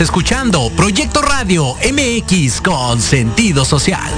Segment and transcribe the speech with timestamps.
[0.00, 4.10] Estás escuchando Proyecto Radio MX con sentido social.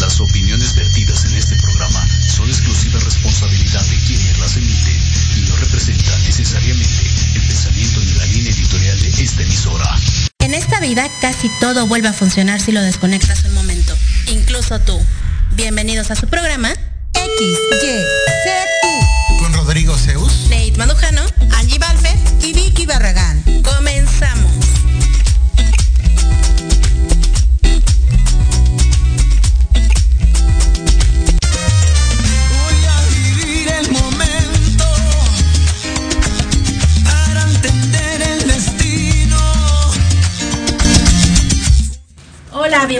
[0.00, 4.96] Las opiniones vertidas en este programa son exclusiva responsabilidad de quienes las emiten
[5.36, 7.02] y no representan necesariamente
[7.34, 9.98] el pensamiento ni la línea editorial de esta emisora.
[10.38, 13.94] En esta vida casi todo vuelve a funcionar si lo desconectas un momento,
[14.28, 14.98] incluso tú.
[15.54, 16.70] Bienvenidos a su programa
[17.12, 17.58] X,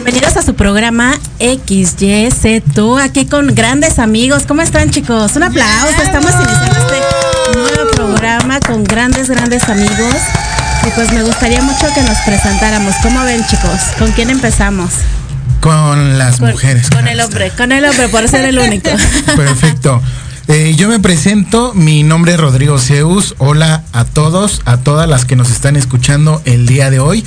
[0.05, 2.63] bienvenidos a su programa XYZ,
[3.03, 4.43] aquí con grandes amigos.
[4.47, 5.35] ¿Cómo están chicos?
[5.35, 10.15] Un aplauso, estamos iniciando este nuevo programa con grandes, grandes amigos.
[10.87, 12.95] Y pues me gustaría mucho que nos presentáramos.
[13.03, 13.81] ¿Cómo ven chicos?
[13.99, 14.93] ¿Con quién empezamos?
[15.61, 16.91] Con las Con, mujeres.
[16.91, 18.91] con el hombre, con el hombre, por ser el único.
[19.37, 20.03] Perfecto.
[20.49, 23.35] Eh, yo me presento, mi nombre es Rodrigo Zeus.
[23.39, 27.25] Hola a todos, a todas las que nos están escuchando el día de hoy.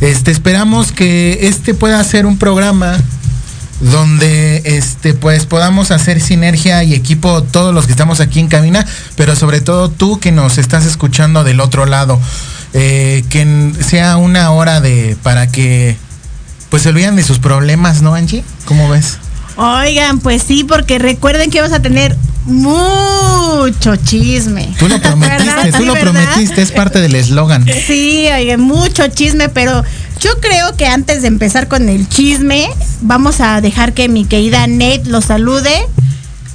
[0.00, 2.96] Este, esperamos que este pueda ser un programa
[3.80, 8.84] donde este pues podamos hacer sinergia y equipo todos los que estamos aquí en cabina,
[9.16, 12.20] pero sobre todo tú que nos estás escuchando del otro lado.
[12.74, 15.96] Eh, que sea una hora de para que
[16.68, 18.44] pues se olviden de sus problemas, ¿no, Angie?
[18.66, 19.16] ¿Cómo ves?
[19.56, 22.14] Oigan, pues sí, porque recuerden que vamos a tener
[22.48, 24.74] mucho chisme.
[24.78, 25.70] Tú lo prometiste, ¿Verdad?
[25.70, 26.12] tú Sí, lo ¿verdad?
[26.12, 27.64] prometiste, es parte del eslogan.
[27.86, 29.84] Sí, oigan, mucho chisme, pero
[30.20, 32.68] yo creo que antes de empezar con el chisme,
[33.00, 35.70] vamos a dejar que mi querida Nate lo salude.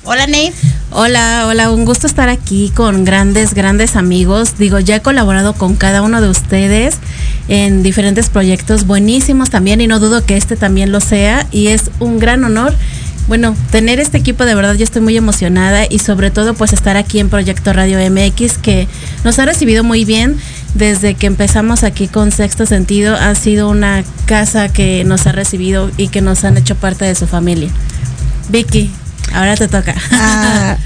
[0.05, 0.53] Hola Nate.
[0.95, 4.57] Hola, hola, un gusto estar aquí con grandes, grandes amigos.
[4.59, 6.97] Digo, ya he colaborado con cada uno de ustedes
[7.47, 11.89] en diferentes proyectos buenísimos también y no dudo que este también lo sea y es
[11.99, 12.75] un gran honor.
[13.27, 16.97] Bueno, tener este equipo de verdad yo estoy muy emocionada y sobre todo pues estar
[16.97, 18.87] aquí en Proyecto Radio MX que
[19.23, 20.37] nos ha recibido muy bien
[20.73, 23.15] desde que empezamos aquí con Sexto Sentido.
[23.15, 27.15] Ha sido una casa que nos ha recibido y que nos han hecho parte de
[27.15, 27.69] su familia.
[28.49, 28.91] Vicky,
[29.33, 29.95] ahora te toca.
[30.11, 30.77] Ah,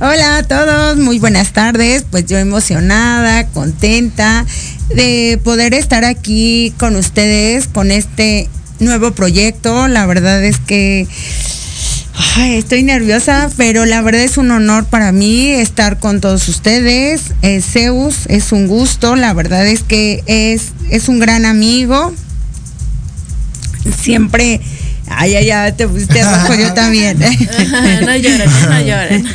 [0.00, 2.06] hola a todos, muy buenas tardes.
[2.10, 4.46] Pues yo emocionada, contenta
[4.94, 8.48] de poder estar aquí con ustedes con este
[8.80, 9.86] nuevo proyecto.
[9.88, 11.06] La verdad es que
[12.16, 17.32] ay, estoy nerviosa, pero la verdad es un honor para mí estar con todos ustedes.
[17.42, 22.14] Eh, Zeus es un gusto, la verdad es que es, es un gran amigo.
[24.00, 24.60] Siempre,
[25.08, 27.18] ay, ay, ay, te pusiste rojo, yo también.
[28.06, 29.26] no lloren, no lloren.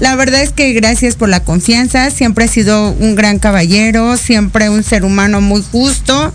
[0.00, 2.10] La verdad es que gracias por la confianza.
[2.10, 6.32] Siempre ha sido un gran caballero, siempre un ser humano muy justo.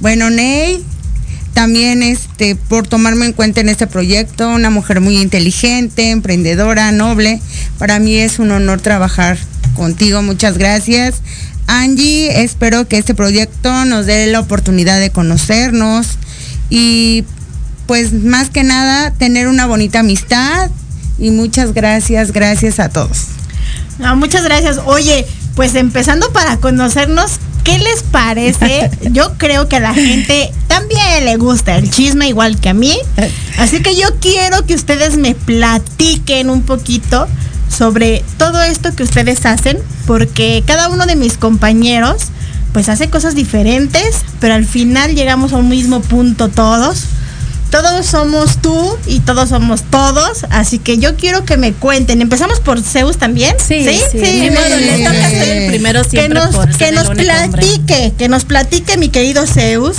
[0.00, 0.84] Bueno, Ney,
[1.54, 7.40] también este por tomarme en cuenta en este proyecto, una mujer muy inteligente, emprendedora, noble.
[7.78, 9.38] Para mí es un honor trabajar
[9.74, 10.22] contigo.
[10.22, 11.16] Muchas gracias.
[11.66, 16.16] Angie, espero que este proyecto nos dé la oportunidad de conocernos
[16.70, 17.24] y
[17.86, 20.70] pues más que nada tener una bonita amistad
[21.18, 23.26] y muchas gracias, gracias a todos.
[24.16, 24.78] Muchas gracias.
[24.86, 25.26] Oye,
[25.56, 27.32] pues empezando para conocernos,
[27.64, 28.90] ¿qué les parece?
[29.12, 32.96] Yo creo que a la gente también le gusta el chisme igual que a mí.
[33.58, 37.28] Así que yo quiero que ustedes me platiquen un poquito
[37.68, 42.28] sobre todo esto que ustedes hacen, porque cada uno de mis compañeros
[42.72, 47.04] pues hace cosas diferentes, pero al final llegamos a un mismo punto todos.
[47.70, 52.22] Todos somos tú y todos somos todos, así que yo quiero que me cuenten.
[52.22, 53.54] Empezamos por Zeus también.
[53.58, 54.50] Sí, sí, sí.
[54.50, 57.24] modo, le toca ser el primero que nos, por que nos hombre.
[57.24, 59.96] platique, que nos platique mi querido Zeus.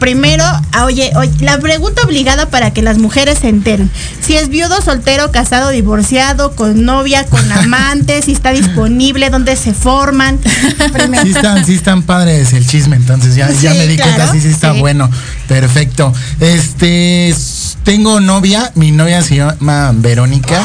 [0.00, 3.88] Primero, ah, oye, oye, la pregunta obligada para que las mujeres se enteren.
[4.20, 9.74] Si es viudo, soltero, casado, divorciado, con novia, con amante, si está disponible, dónde se
[9.74, 10.40] forman.
[10.92, 11.22] Primero.
[11.22, 14.32] Sí están, sí están padres el chisme, entonces ya, ya Sí, me di cuenta, claro,
[14.32, 14.80] sí, sí está sí.
[14.80, 15.08] bueno.
[15.48, 16.12] Perfecto.
[16.40, 17.34] Este,
[17.84, 20.64] tengo novia, mi novia se llama Verónica.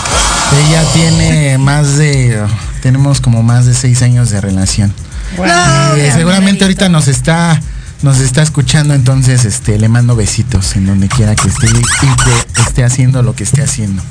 [0.67, 2.43] Ella tiene más de,
[2.81, 4.93] tenemos como más de seis años de relación.
[5.37, 7.59] No, eh, seguramente ahorita nos está
[8.03, 12.61] nos está escuchando, entonces este le mando besitos en donde quiera que esté y que
[12.61, 14.01] esté haciendo lo que esté haciendo.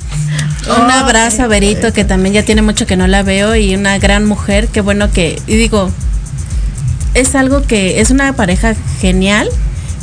[0.69, 3.99] Un abrazo a Verito, que también ya tiene mucho que no la veo, y una
[3.99, 5.91] gran mujer, qué bueno que, y digo,
[7.15, 9.49] es algo que es una pareja genial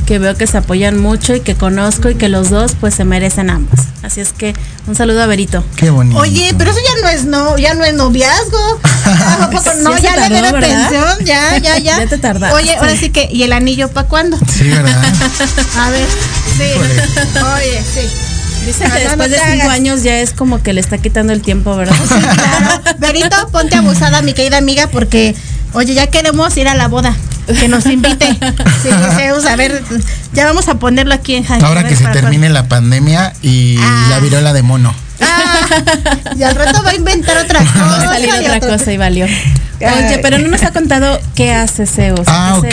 [0.07, 3.04] que veo que se apoyan mucho y que conozco y que los dos pues se
[3.04, 3.77] merecen ambos.
[4.04, 4.54] Así es que
[4.88, 5.65] un saludo a Berito.
[5.75, 6.18] Qué bonito.
[6.18, 8.80] Oye, pero eso ya no es no, ya no es noviazgo.
[9.04, 11.98] ¿A poco no, Ya ya, se le tardó, debe pensión, ya, ya, ya.
[12.04, 12.56] Ya te tardaste.
[12.56, 14.38] Oye, ahora sí que, ¿y el anillo para cuándo?
[14.48, 14.95] Sí, ¿verdad?
[15.77, 16.07] A ver,
[16.57, 16.71] sí.
[17.56, 18.10] Oye, sí.
[18.80, 19.69] Que no, después no de cinco hagas.
[19.69, 21.95] años ya es como que le está quitando el tiempo, ¿verdad?
[22.07, 22.81] Claro.
[23.00, 25.36] Berito, ponte abusada, mi querida amiga, porque,
[25.74, 27.15] oye, ya queremos ir a la boda.
[27.47, 28.38] Que nos invite.
[28.83, 29.83] Sí, Zeus, a ver,
[30.33, 31.65] ya vamos a ponerlo aquí en Jaime.
[31.65, 34.07] Ahora que se termine la pandemia y Ah.
[34.11, 34.94] la viruela de mono.
[35.21, 35.67] Ah,
[36.38, 37.73] y al rato va a inventar otra cosa.
[37.85, 39.25] Va a salir y otra cosa y valió.
[39.25, 42.27] Oye, pero no nos ha contado qué hace Zeus.
[42.27, 42.65] Ah, ¿a ok.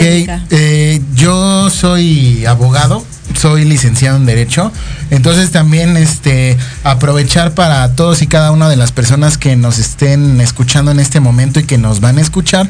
[0.50, 3.04] Eh, yo soy abogado,
[3.34, 4.72] soy licenciado en Derecho.
[5.10, 10.40] Entonces también este aprovechar para todos y cada una de las personas que nos estén
[10.40, 12.68] escuchando en este momento y que nos van a escuchar,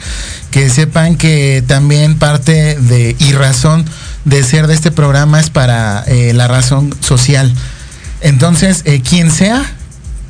[0.51, 3.85] que sepan que también parte de y razón
[4.25, 7.53] de ser de este programa es para eh, la razón social.
[8.21, 9.74] Entonces, eh, quien sea,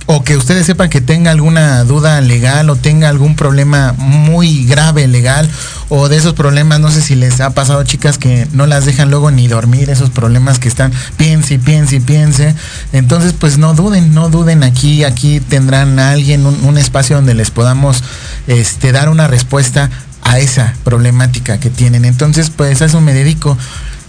[0.07, 5.09] o que ustedes sepan que tenga alguna duda legal o tenga algún problema muy grave
[5.09, 5.49] legal
[5.89, 9.11] o de esos problemas, no sé si les ha pasado chicas que no las dejan
[9.11, 12.55] luego ni dormir, esos problemas que están piense piense piense.
[12.93, 17.35] Entonces pues no duden, no duden aquí, aquí tendrán a alguien, un, un espacio donde
[17.35, 18.05] les podamos
[18.47, 19.91] este, dar una respuesta
[20.23, 22.05] a esa problemática que tienen.
[22.05, 23.57] Entonces pues a eso me dedico.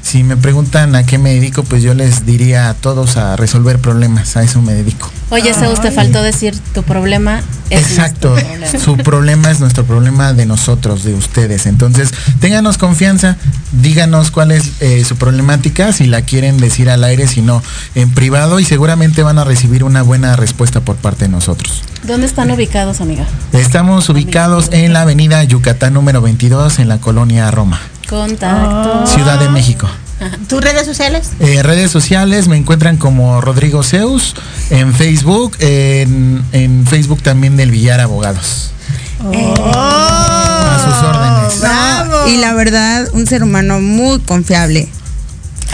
[0.01, 3.79] Si me preguntan a qué me dedico, pues yo les diría a todos a resolver
[3.79, 5.09] problemas, a eso me dedico.
[5.31, 7.41] Oye, Zeus, te faltó decir tu problema.
[7.71, 8.79] es Exacto, nuestro problema.
[8.85, 11.65] su problema es nuestro problema de nosotros, de ustedes.
[11.65, 13.35] Entonces, ténganos confianza,
[13.71, 17.63] díganos cuál es eh, su problemática, si la quieren decir al aire, si no,
[17.95, 21.81] en privado, y seguramente van a recibir una buena respuesta por parte de nosotros.
[22.03, 23.25] ¿Dónde están ubicados, amiga?
[23.51, 29.07] Estamos ubicados en la avenida Yucatán número 22, en la colonia Roma, Contacto.
[29.07, 29.87] Ciudad de México.
[30.47, 31.29] ¿Tus redes sociales?
[31.39, 34.35] Eh, redes sociales me encuentran como Rodrigo Zeus,
[34.69, 38.71] en Facebook, en, en Facebook también del Villar Abogados.
[39.19, 41.59] A sus órdenes.
[41.61, 42.27] Bravo.
[42.27, 44.89] Y la verdad, un ser humano muy confiable.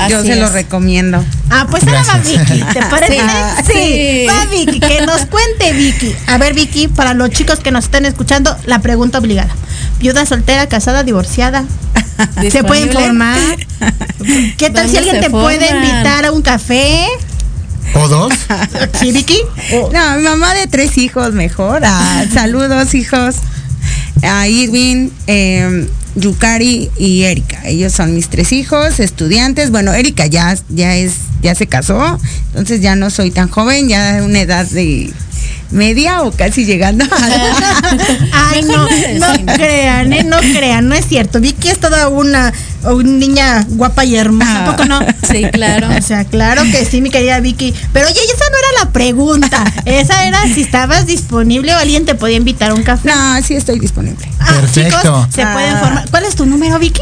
[0.09, 1.23] Yo se lo recomiendo.
[1.51, 2.17] Ah, pues ahora va.
[2.17, 3.19] Vicky, ¿te parece?
[3.19, 3.63] Sí.
[3.67, 4.25] Sí, Sí.
[4.27, 6.15] va Vicky, que nos cuente Vicky.
[6.27, 9.53] A ver, Vicky, para los chicos que nos están escuchando, la pregunta obligada.
[10.01, 11.63] Viuda, soltera, casada, divorciada.
[12.49, 13.37] ¿Se puede informar?
[14.57, 17.05] ¿Qué tal si ¿Dónde alguien te puede invitar a un café?
[17.93, 18.33] ¿O dos?
[18.99, 19.37] ¿Sí, Vicky?
[19.93, 21.81] No, mi mamá de tres hijos, mejor.
[21.85, 23.35] Ah, saludos, hijos.
[24.23, 27.61] A Irving, eh, Yukari y Erika.
[27.65, 29.69] Ellos son mis tres hijos, estudiantes.
[29.69, 31.13] Bueno, Erika ya, ya es,
[31.43, 35.13] ya se casó, entonces ya no soy tan joven, ya de una edad de
[35.71, 38.87] media o casi llegando a Ay, no,
[39.19, 40.23] no crean, ¿eh?
[40.23, 41.39] No crean, no es cierto.
[41.39, 42.53] Vicky es toda una,
[42.83, 44.99] una niña guapa y hermosa, ¿a poco no?
[45.29, 45.87] Sí, claro.
[45.97, 47.73] O sea, claro que sí, mi querida Vicky.
[47.93, 49.63] Pero oye, esa no era la pregunta.
[49.85, 53.09] Esa era si estabas disponible o alguien te podía invitar a un café.
[53.09, 54.27] No, sí estoy disponible.
[54.39, 54.97] Ah, Perfecto.
[55.01, 55.79] chicos, se pueden Ah.
[55.79, 56.09] formar.
[56.09, 57.01] ¿Cuál es tu número, Vicky?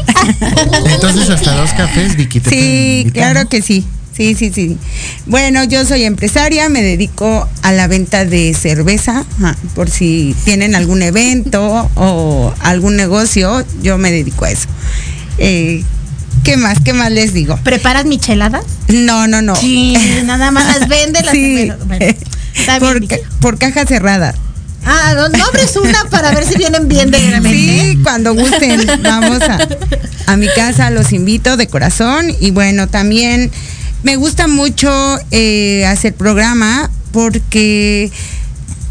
[0.86, 2.40] Entonces hasta dos cafés, Vicky.
[2.40, 3.48] te pueden Sí, invitar, claro ¿no?
[3.48, 3.84] que sí.
[4.20, 4.76] Sí, sí, sí.
[5.24, 10.74] Bueno, yo soy empresaria, me dedico a la venta de cerveza, ajá, por si tienen
[10.74, 14.68] algún evento o algún negocio, yo me dedico a eso.
[15.38, 15.82] Eh,
[16.44, 16.80] ¿Qué más?
[16.84, 17.56] ¿Qué más les digo?
[17.64, 18.64] ¿Preparas micheladas?
[18.88, 19.56] No, no, no.
[19.56, 19.96] Sí,
[20.26, 21.70] nada más las vende, las Sí.
[21.86, 22.04] bueno,
[22.78, 24.34] por, ca- por caja cerrada.
[24.84, 27.18] Ah, no, no abres una para ver si vienen bien de
[27.50, 29.66] Sí, cuando gusten, vamos a,
[30.26, 32.26] a mi casa, los invito de corazón.
[32.38, 33.50] Y bueno, también
[34.02, 34.90] me gusta mucho
[35.30, 38.10] eh, hacer programa porque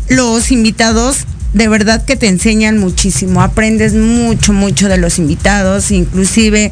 [0.07, 6.71] los invitados de verdad que te enseñan muchísimo, aprendes mucho, mucho de los invitados, inclusive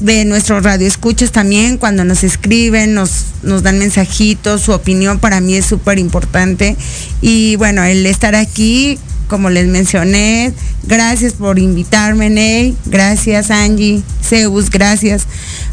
[0.00, 5.54] de nuestros radioescuchas también, cuando nos escriben, nos, nos dan mensajitos, su opinión para mí
[5.54, 6.76] es súper importante.
[7.20, 10.52] Y bueno, el estar aquí, como les mencioné,
[10.84, 15.26] gracias por invitarme, Ney, gracias Angie, Zeus, gracias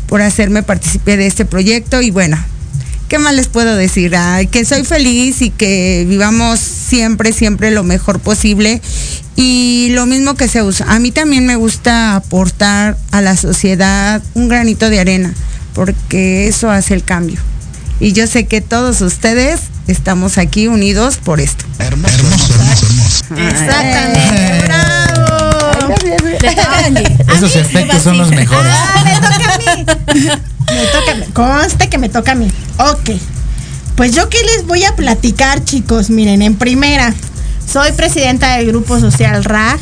[0.07, 2.37] por hacerme participar de este proyecto y bueno,
[3.07, 4.15] ¿qué más les puedo decir?
[4.15, 8.81] Ay, que soy feliz y que vivamos siempre, siempre lo mejor posible.
[9.35, 14.47] Y lo mismo que Zeus, a mí también me gusta aportar a la sociedad un
[14.47, 15.33] granito de arena,
[15.73, 17.39] porque eso hace el cambio.
[17.99, 21.65] Y yo sé que todos ustedes estamos aquí unidos por esto.
[21.79, 23.25] Hermoso, hermoso, hermoso, hermoso.
[23.49, 25.05] Exactamente, bravo.
[27.35, 28.71] Esos efectos son los mejores.
[28.73, 29.85] Ah, me toca a mí.
[30.67, 31.25] Me toca a mí.
[31.33, 32.51] Conste que me toca a mí.
[32.77, 33.11] Ok.
[33.95, 36.09] Pues yo qué les voy a platicar, chicos.
[36.09, 37.13] Miren, en primera,
[37.71, 39.79] soy presidenta del Grupo Social RAG.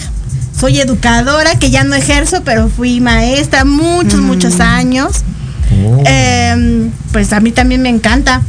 [0.60, 5.24] Soy educadora, que ya no ejerzo, pero fui maestra muchos, muchos años.
[5.86, 6.04] Oh.
[6.06, 8.42] Em, pues a mí también me encanta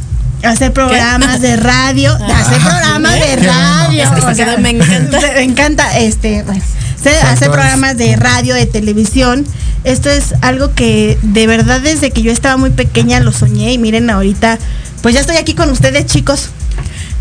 [0.45, 4.03] hacer programas de radio, hacer programas de radio.
[4.03, 5.19] Es que se o sea, quedó, me encanta.
[5.19, 6.61] me encanta este, bueno,
[7.23, 9.45] hacer programas de radio, de televisión.
[9.83, 13.77] Esto es algo que de verdad desde que yo estaba muy pequeña lo soñé y
[13.77, 14.57] miren ahorita,
[15.01, 16.49] pues ya estoy aquí con ustedes chicos.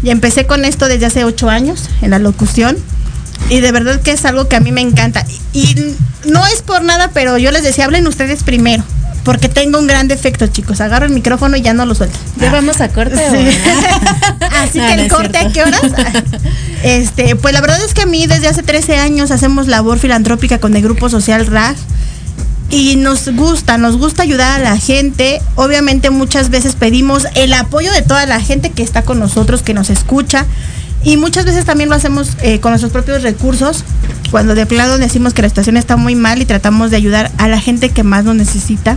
[0.02, 2.76] Y empecé con esto desde hace ocho años en la locución.
[3.48, 5.24] Y de verdad que es algo que a mí me encanta.
[5.52, 8.84] Y, y no es por nada, pero yo les decía, hablen ustedes primero.
[9.24, 10.80] Porque tengo un gran defecto, chicos.
[10.80, 12.18] Agarro el micrófono y ya no lo suelto.
[12.36, 13.16] ¿Ya vamos a corte?
[13.16, 13.58] Sí.
[14.50, 15.80] Así No, que el corte, ¿a qué horas?
[16.82, 20.58] Este, pues la verdad es que a mí desde hace 13 años hacemos labor filantrópica
[20.58, 21.76] con el grupo social RAG
[22.68, 25.40] y nos gusta, nos gusta ayudar a la gente.
[25.54, 29.72] Obviamente muchas veces pedimos el apoyo de toda la gente que está con nosotros, que
[29.72, 30.44] nos escucha.
[31.04, 33.84] Y muchas veces también lo hacemos eh, con nuestros propios recursos,
[34.30, 37.46] cuando de plano decimos que la situación está muy mal y tratamos de ayudar a
[37.48, 38.96] la gente que más lo necesita.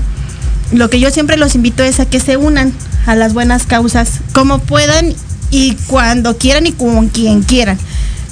[0.71, 2.73] Lo que yo siempre los invito es a que se unan
[3.05, 5.13] a las buenas causas, como puedan
[5.49, 7.77] y cuando quieran y con quien quieran.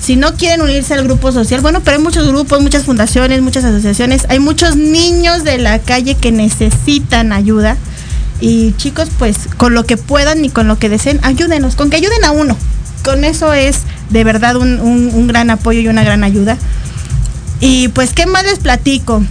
[0.01, 3.63] Si no quieren unirse al grupo social, bueno, pero hay muchos grupos, muchas fundaciones, muchas
[3.63, 7.77] asociaciones, hay muchos niños de la calle que necesitan ayuda.
[8.41, 11.95] Y chicos, pues con lo que puedan y con lo que deseen, ayúdenos, con que
[11.95, 12.57] ayuden a uno.
[13.03, 13.77] Con eso es
[14.09, 16.57] de verdad un, gran apoyo y una gran ayuda.
[17.61, 19.23] Y pues, ¿qué más les platico?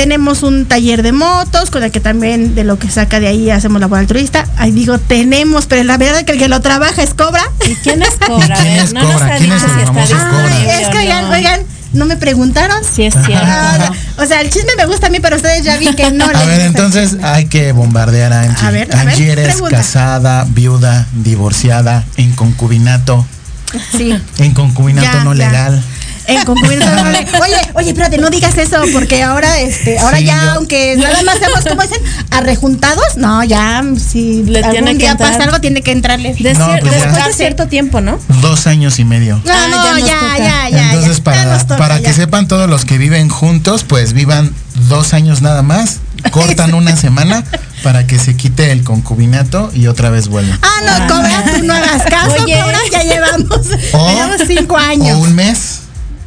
[0.00, 3.50] Tenemos un taller de motos, con el que también de lo que saca de ahí
[3.50, 4.46] hacemos labor altruista.
[4.56, 7.42] Ahí digo, tenemos, pero la verdad es que el que lo trabaja es Cobra.
[7.68, 8.56] ¿Y quién es Cobra?
[8.58, 9.26] ¿Y quién A ver, es no nos Cobra?
[9.26, 9.68] ha ¿Quién dicho es el
[10.06, 10.46] si está?
[10.46, 11.60] Ay, es que oigan, oigan,
[11.92, 12.78] ¿no me preguntaron?
[12.82, 13.44] Sí es cierto.
[13.46, 16.24] Ah, o sea, el chisme me gusta a mí, pero ustedes ya vi que no.
[16.24, 18.66] A ver, entonces hay que bombardear a Angie.
[18.66, 19.76] A ver, a ver, Angie eres pregunta.
[19.76, 23.26] casada, viuda, divorciada, en concubinato,
[23.94, 24.18] Sí.
[24.38, 25.46] en concubinato Ya, no ya.
[25.46, 25.84] legal.
[26.30, 30.24] En concubinato no le- Oye, oye, espérate, no digas eso, porque ahora, este, ahora Sí,
[30.24, 31.98] ya, yo- aunque nada más seamos, como dicen,
[32.30, 35.32] arrejuntados, no, ya, si Le algún tiene que día entrar.
[35.32, 36.34] pasa algo, tiene que entrarle.
[36.38, 37.04] De No, cier- pues ya.
[37.06, 38.18] después de cierto tiempo, ¿no?
[38.40, 39.40] Dos años y medio.
[39.44, 40.90] No, Ah, no, ya ya, ya, ya.
[40.92, 42.12] Entonces, ya, para, ya nos toca, para que ya.
[42.14, 44.52] sepan todos los que viven juntos, pues vivan
[44.88, 45.98] dos años nada más,
[46.30, 47.44] cortan una semana
[47.82, 50.58] para que se quite el concubinato y otra vez vuelven.
[50.62, 52.58] Ah, no, cobra, tú no hagas caso, Oye.
[52.60, 55.16] cobra, ya llevamos, llevamos cinco años.
[55.16, 55.80] O un mes,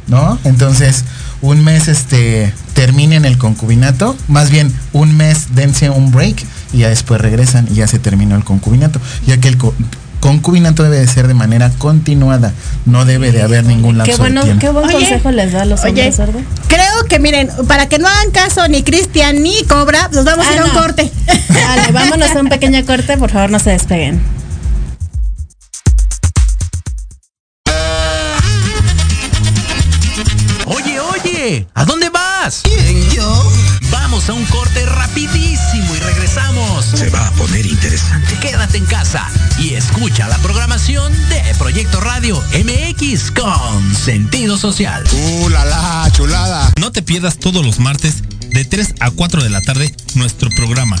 [0.06, 0.38] ¿no?
[0.44, 1.04] Entonces,
[1.42, 6.88] un mes este terminen el concubinato, más bien un mes dense un break y ya
[6.88, 9.74] después regresan y ya se terminó el concubinato, ya que el co-
[10.20, 12.52] concubinato debe de ser de manera continuada,
[12.86, 14.60] no debe de haber ningún lapso Qué bueno, de tiempo.
[14.62, 16.40] qué buen Oye, consejo les da a los Oye, hombres, ¿verdad?
[16.66, 20.52] creo que miren, para que no hagan caso ni Cristian ni Cobra, nos vamos a
[20.54, 20.80] ir Ah, a un no.
[20.80, 21.12] corte.
[21.50, 24.20] Vale, vámonos a un pequeño corte, por favor, no se despeguen.
[31.74, 32.60] ¿A dónde vas?
[32.62, 33.52] ¿Quién, yo?
[33.90, 36.84] Vamos a un corte rapidísimo y regresamos.
[36.84, 38.34] Se va a poner interesante.
[38.40, 45.04] Quédate en casa y escucha la programación de Proyecto Radio MX con sentido social.
[45.12, 46.72] ¡Uh, la, la, chulada!
[46.78, 51.00] No te pierdas todos los martes de 3 a 4 de la tarde nuestro programa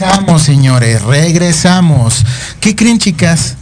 [0.00, 2.24] regresamos, señores, regresamos.
[2.60, 3.56] ¿Qué creen, chicas?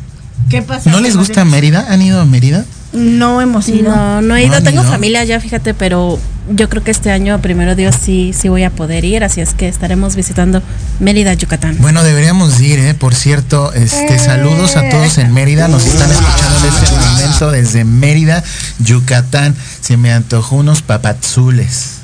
[0.48, 0.90] ¿Qué pasa?
[0.90, 1.86] ¿No les gusta Mérida?
[1.90, 2.64] ¿Han ido a Mérida?
[2.92, 3.94] No hemos ido.
[3.94, 4.62] No, no he ¿No ido.
[4.62, 4.90] Tengo ido?
[4.90, 6.18] familia ya, fíjate, pero
[6.50, 9.22] yo creo que este año, primero Dios, sí, sí voy a poder ir.
[9.22, 10.62] Así es que estaremos visitando
[10.98, 11.76] Mérida, Yucatán.
[11.78, 12.94] Bueno, deberíamos ir, ¿eh?
[12.94, 15.68] Por cierto, este, saludos a todos en Mérida.
[15.68, 18.42] Nos están escuchando en este momento desde Mérida,
[18.80, 19.54] Yucatán.
[19.80, 21.98] Se me antojó unos papazules.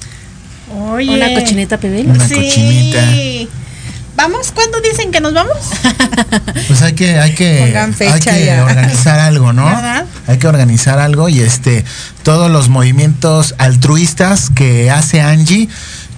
[0.78, 1.16] Oye.
[1.16, 2.10] Una cochinita pibil.
[2.10, 3.00] Una cochinita.
[4.16, 4.50] ¿Vamos?
[4.52, 5.56] ¿Cuándo dicen que nos vamos?
[6.66, 9.66] Pues hay que, hay que, hay que organizar algo, ¿no?
[9.66, 10.06] ¿Verdad?
[10.26, 11.84] Hay que organizar algo y este,
[12.22, 15.68] todos los movimientos altruistas que hace Angie,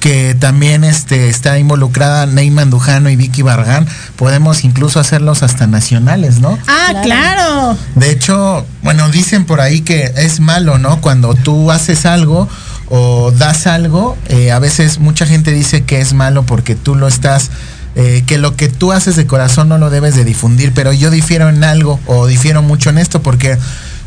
[0.01, 3.87] que también este, está involucrada Neyman Dujano y Vicky Barragán,
[4.17, 6.59] podemos incluso hacerlos hasta nacionales, ¿no?
[6.67, 7.77] Ah, claro.
[7.95, 11.01] De hecho, bueno, dicen por ahí que es malo, ¿no?
[11.01, 12.49] Cuando tú haces algo
[12.89, 17.09] o das algo, eh, a veces mucha gente dice que es malo porque tú lo
[17.09, 17.51] estás,
[17.97, 21.11] eh, que lo que tú haces de corazón no lo debes de difundir, pero yo
[21.11, 23.59] difiero en algo o difiero mucho en esto porque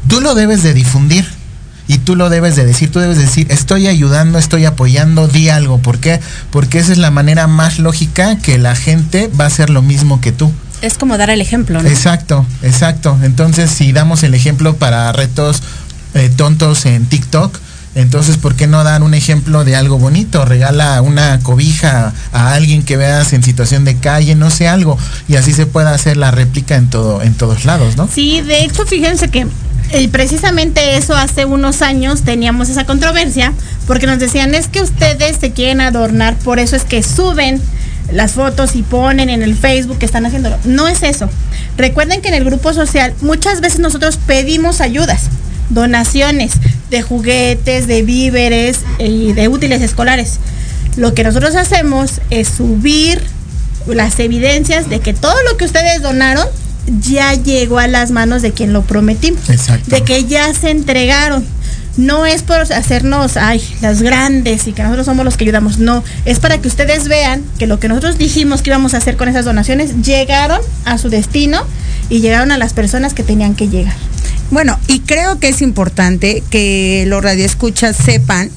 [0.07, 1.25] tú lo debes de difundir.
[1.88, 5.79] Y tú lo debes de decir, tú debes decir, estoy ayudando, estoy apoyando, di algo.
[5.79, 6.21] ¿Por qué?
[6.50, 10.21] Porque esa es la manera más lógica que la gente va a hacer lo mismo
[10.21, 10.53] que tú.
[10.81, 11.89] Es como dar el ejemplo, ¿no?
[11.89, 13.19] Exacto, exacto.
[13.23, 15.61] Entonces, si damos el ejemplo para retos
[16.13, 17.59] eh, tontos en TikTok,
[17.93, 20.46] entonces, ¿por qué no dar un ejemplo de algo bonito?
[20.46, 24.98] Regala una cobija a alguien que veas en situación de calle, no sé, algo.
[25.27, 28.07] Y así se puede hacer la réplica en, todo, en todos lados, ¿no?
[28.07, 29.46] Sí, de hecho, fíjense que
[29.92, 33.51] eh, precisamente eso hace unos años teníamos esa controversia
[33.87, 37.61] porque nos decían es que ustedes se quieren adornar, por eso es que suben
[38.09, 40.57] las fotos y ponen en el Facebook que están haciéndolo.
[40.63, 41.29] No es eso.
[41.77, 45.24] Recuerden que en el grupo social muchas veces nosotros pedimos ayudas,
[45.69, 46.53] donaciones
[46.89, 50.39] de juguetes, de víveres y de útiles escolares.
[50.97, 53.21] Lo que nosotros hacemos es subir
[53.87, 56.45] las evidencias de que todo lo que ustedes donaron
[57.00, 59.50] ya llegó a las manos de quien lo prometimos.
[59.50, 59.89] Exacto.
[59.89, 61.45] De que ya se entregaron.
[61.97, 65.77] No es por hacernos, ay, las grandes y que nosotros somos los que ayudamos.
[65.77, 69.17] No, es para que ustedes vean que lo que nosotros dijimos que íbamos a hacer
[69.17, 71.63] con esas donaciones llegaron a su destino
[72.09, 73.95] y llegaron a las personas que tenían que llegar.
[74.51, 78.50] Bueno, y creo que es importante que los radioescuchas sepan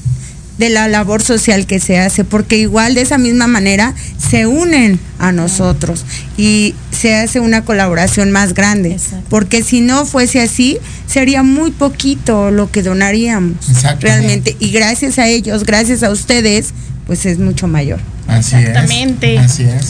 [0.58, 5.00] de la labor social que se hace, porque igual de esa misma manera se unen
[5.18, 6.04] a nosotros
[6.36, 9.26] y se hace una colaboración más grande, Exacto.
[9.30, 14.06] porque si no fuese así, sería muy poquito lo que donaríamos Exacto.
[14.06, 16.72] realmente, y gracias a ellos, gracias a ustedes,
[17.06, 18.00] pues es mucho mayor.
[18.28, 19.34] Así Exactamente.
[19.34, 19.40] es.
[19.40, 19.86] Así es.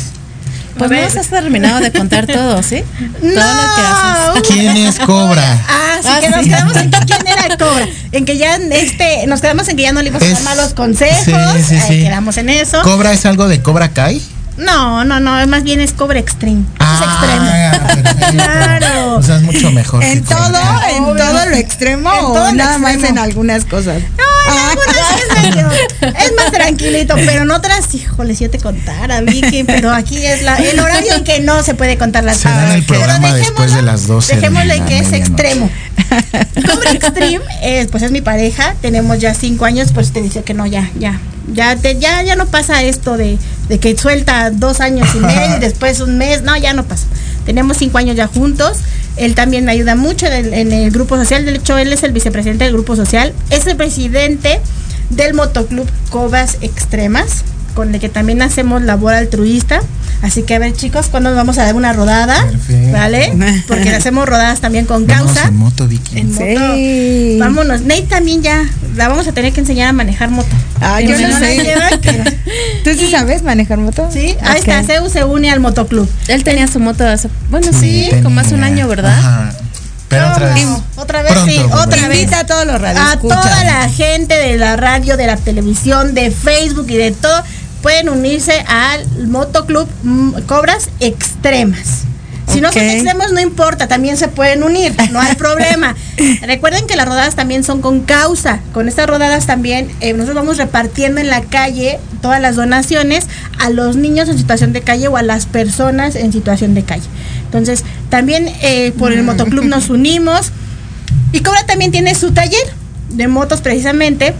[0.76, 2.82] Pues A no nos has terminado de contar todo, ¿sí?
[3.22, 3.30] No.
[3.40, 4.48] Todo lo que haces.
[4.48, 5.64] ¿Quién es Cobra?
[5.68, 6.48] Ah, sí, Ah, que nos sí.
[6.50, 7.88] quedamos en que quién era cobra.
[8.12, 10.74] En que ya este, nos quedamos en que ya no le íbamos a dar malos
[10.74, 11.24] consejos.
[11.56, 12.02] sí, sí, eh, sí.
[12.02, 12.82] quedamos en eso.
[12.82, 14.20] ¿Cobra es algo de Cobra Kai?
[14.56, 16.64] No, no, no, más bien es Cobra Extreme.
[16.80, 17.46] Eso es extremo.
[17.46, 18.78] Ah.
[18.78, 19.16] Claro.
[19.16, 20.02] O sea, es mucho mejor.
[20.02, 20.58] En todo,
[20.90, 21.24] en Obvio.
[21.24, 24.02] todo lo extremo En todo o lo nada más en algunas cosas.
[24.16, 28.58] No, en algunas es medio, es más tranquilito, pero en otras, híjole, si yo te
[28.58, 32.42] contara, Vicky, pero aquí es la, el horario en que no se puede contar las
[32.42, 35.70] dan el Pero programa después de las 12 de Dejémosle la que es extremo.
[36.66, 40.54] Cobra Extreme, eh, pues es mi pareja, tenemos ya cinco años, pues te dice que
[40.54, 41.20] no, ya, ya,
[41.52, 45.56] ya, te, ya, ya no pasa esto de, de que suelta dos años y medio
[45.56, 47.06] y después un mes, no, ya no pasa.
[47.44, 48.78] Tenemos cinco años ya juntos,
[49.16, 52.02] él también me ayuda mucho en el, en el grupo social, de hecho él es
[52.02, 54.60] el vicepresidente del grupo social, es el presidente
[55.10, 57.44] del motoclub Cobas Extremas,
[57.74, 59.80] con el que también hacemos labor altruista.
[60.22, 62.46] Así que a ver chicos, ¿cuándo nos vamos a dar una rodada?
[62.46, 62.92] Perfecto.
[62.92, 63.32] ¿Vale?
[63.68, 65.48] Porque le hacemos rodadas también con Vamos causa.
[65.48, 66.18] en moto, Vicky.
[66.18, 66.74] En moto.
[66.74, 67.36] Sí.
[67.38, 67.82] Vámonos.
[67.82, 68.62] Nate también ya
[68.96, 70.48] la vamos a tener que enseñar a manejar moto.
[70.80, 71.74] Ah, yo no sé.
[72.84, 74.08] ¿Tú sí sabes manejar moto?
[74.12, 76.08] Sí, ahí está, Zeus se une al motoclub.
[76.28, 78.22] Él tenía su moto hace, bueno, sí, tenía.
[78.24, 79.18] como hace un año, ¿verdad?
[79.18, 79.52] Ajá.
[80.08, 80.64] Pero otra vez.
[80.64, 82.18] No, otra vez Pronto, sí, otra vez.
[82.20, 83.42] Invita a todos los A radioescuchas.
[83.42, 87.42] toda la gente de la radio, de la televisión, de Facebook y de todo,
[87.84, 89.86] pueden unirse al motoclub
[90.46, 92.04] Cobras Extremas.
[92.50, 95.94] Si no son extremos, no importa, también se pueden unir, no hay problema.
[96.42, 98.60] Recuerden que las rodadas también son con causa.
[98.72, 103.26] Con estas rodadas también eh, nosotros vamos repartiendo en la calle todas las donaciones
[103.58, 107.06] a los niños en situación de calle o a las personas en situación de calle.
[107.44, 110.52] Entonces, también eh, por el motoclub nos unimos.
[111.32, 112.64] Y Cobra también tiene su taller
[113.10, 114.32] de motos precisamente.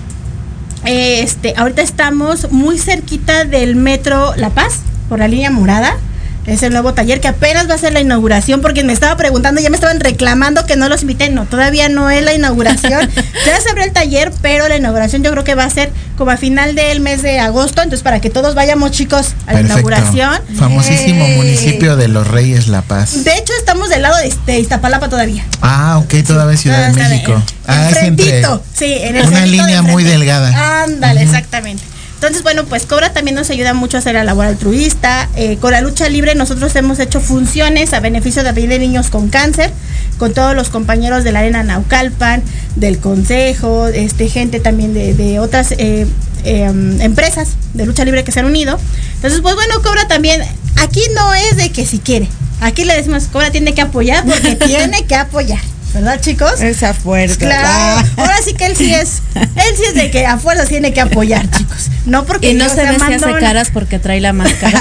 [0.85, 5.97] Eh, Este, ahorita estamos muy cerquita del metro La Paz, por la línea morada.
[6.47, 9.61] Es el nuevo taller que apenas va a ser la inauguración porque me estaba preguntando,
[9.63, 11.31] ya me estaban reclamando que no los invité.
[11.31, 13.09] No, todavía no es la inauguración.
[13.47, 16.31] ya se abrió el taller, pero la inauguración yo creo que va a ser como
[16.31, 17.81] a final del mes de agosto.
[17.81, 19.73] Entonces, para que todos vayamos, chicos, a la Perfecto.
[19.91, 20.41] inauguración.
[20.59, 23.25] Famosísimo Eh, municipio de los Reyes La Paz.
[23.25, 25.45] De hecho, estamos del lado de, de Iztapalapa todavía.
[25.63, 27.43] Ah, ok, todavía Ciudad de Todavía México.
[27.67, 28.43] Ah, es entre
[28.75, 30.83] sí, en el una línea de muy delgada.
[30.85, 31.83] Ándale, exactamente.
[32.27, 35.29] Entonces, bueno, pues Cobra también nos ayuda mucho a hacer la labor altruista.
[35.37, 39.29] Eh, con la lucha libre nosotros hemos hecho funciones a beneficio también de niños con
[39.29, 39.71] cáncer,
[40.17, 42.43] con todos los compañeros de la Arena Naucalpan,
[42.77, 46.07] del Consejo, este, gente también de, de otras eh,
[46.45, 48.79] eh, um, empresas de lucha libre que se han unido.
[49.17, 50.41] Entonces, pues bueno, Cobra también,
[50.77, 52.27] aquí no es de que si quiere.
[52.63, 55.61] Aquí le decimos, Cobra tiene que apoyar porque tiene que apoyar.
[55.95, 56.61] ¿Verdad, chicos?
[56.61, 57.37] Esa fuerza.
[57.39, 58.09] Claro.
[58.17, 61.01] Ahora sí que él sí es, él sí es de que a fuerza tiene que
[61.01, 61.89] apoyar, chicos.
[62.05, 64.81] No porque Y no se ve si hace caras porque trae la máscara.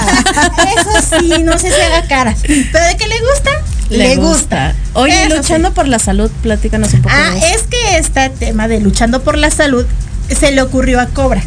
[0.76, 2.40] Eso sí, no sé si haga caras.
[2.42, 3.50] Pero de que le gusta,
[3.90, 4.74] le, gusta.
[4.94, 7.14] Oye, Eso luchando por la salud, platícanos un poco.
[7.16, 9.86] Ah, es que este tema de luchando por la salud
[10.28, 11.44] se le ocurrió a Cobra.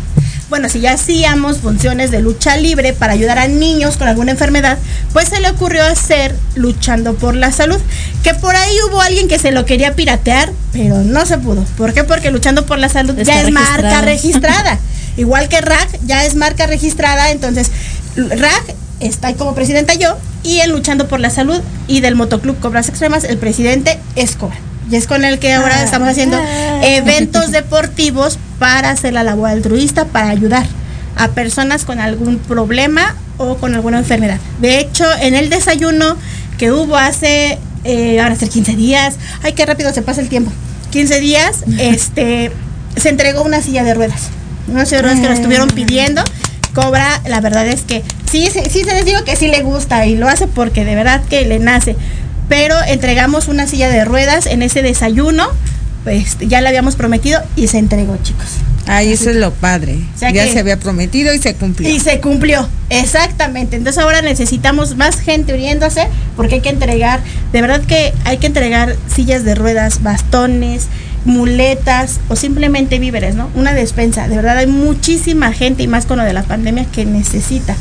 [0.50, 4.78] Bueno, si ya hacíamos funciones de lucha libre para ayudar a niños con alguna enfermedad,
[5.12, 7.80] pues se le ocurrió hacer luchando por la salud.
[8.24, 11.64] Que por ahí hubo alguien que se lo quería piratear, pero no se pudo.
[11.76, 12.06] ¿Por qué?
[12.06, 14.80] Porque luchando por la salud Está ya es marca registrada.
[15.18, 17.72] Igual que RAC ya es marca registrada, entonces
[18.16, 22.60] RAC está ahí como presidenta yo y en Luchando por la Salud y del Motoclub
[22.60, 24.67] Cobras Extremas, el presidente es Cobra.
[24.90, 25.84] Y es con el que ahora Ah.
[25.84, 26.40] estamos haciendo
[26.82, 30.66] eventos deportivos para hacer la labor altruista, para ayudar
[31.16, 34.40] a personas con algún problema o con alguna enfermedad.
[34.62, 36.16] De hecho, en el desayuno
[36.58, 40.52] que hubo hace, eh, ahora hace 15 días, ay, qué rápido se pasa el tiempo,
[40.92, 42.52] 15 días, este,
[42.96, 44.30] se entregó una silla de ruedas.
[44.68, 46.24] Una silla de ruedas que nos estuvieron pidiendo.
[46.74, 50.06] Cobra, la verdad es que sí, sí, sí, se les digo que sí le gusta
[50.06, 51.96] y lo hace porque de verdad que le nace.
[52.50, 55.48] Pero entregamos una silla de ruedas en ese desayuno,
[56.04, 58.48] pues ya le habíamos prometido y se entregó, chicos.
[58.88, 60.00] Ay, eso es lo padre.
[60.16, 61.90] O sea ya se había prometido y se cumplió.
[61.90, 63.76] Y se cumplió, exactamente.
[63.76, 66.08] Entonces ahora necesitamos más gente uniéndose
[66.38, 67.20] porque hay que entregar,
[67.52, 70.88] de verdad que hay que entregar sillas de ruedas, bastones,
[71.26, 73.50] muletas o simplemente víveres, ¿no?
[73.56, 74.30] Una despensa.
[74.30, 77.76] De verdad hay muchísima gente y más con lo de la pandemia que necesita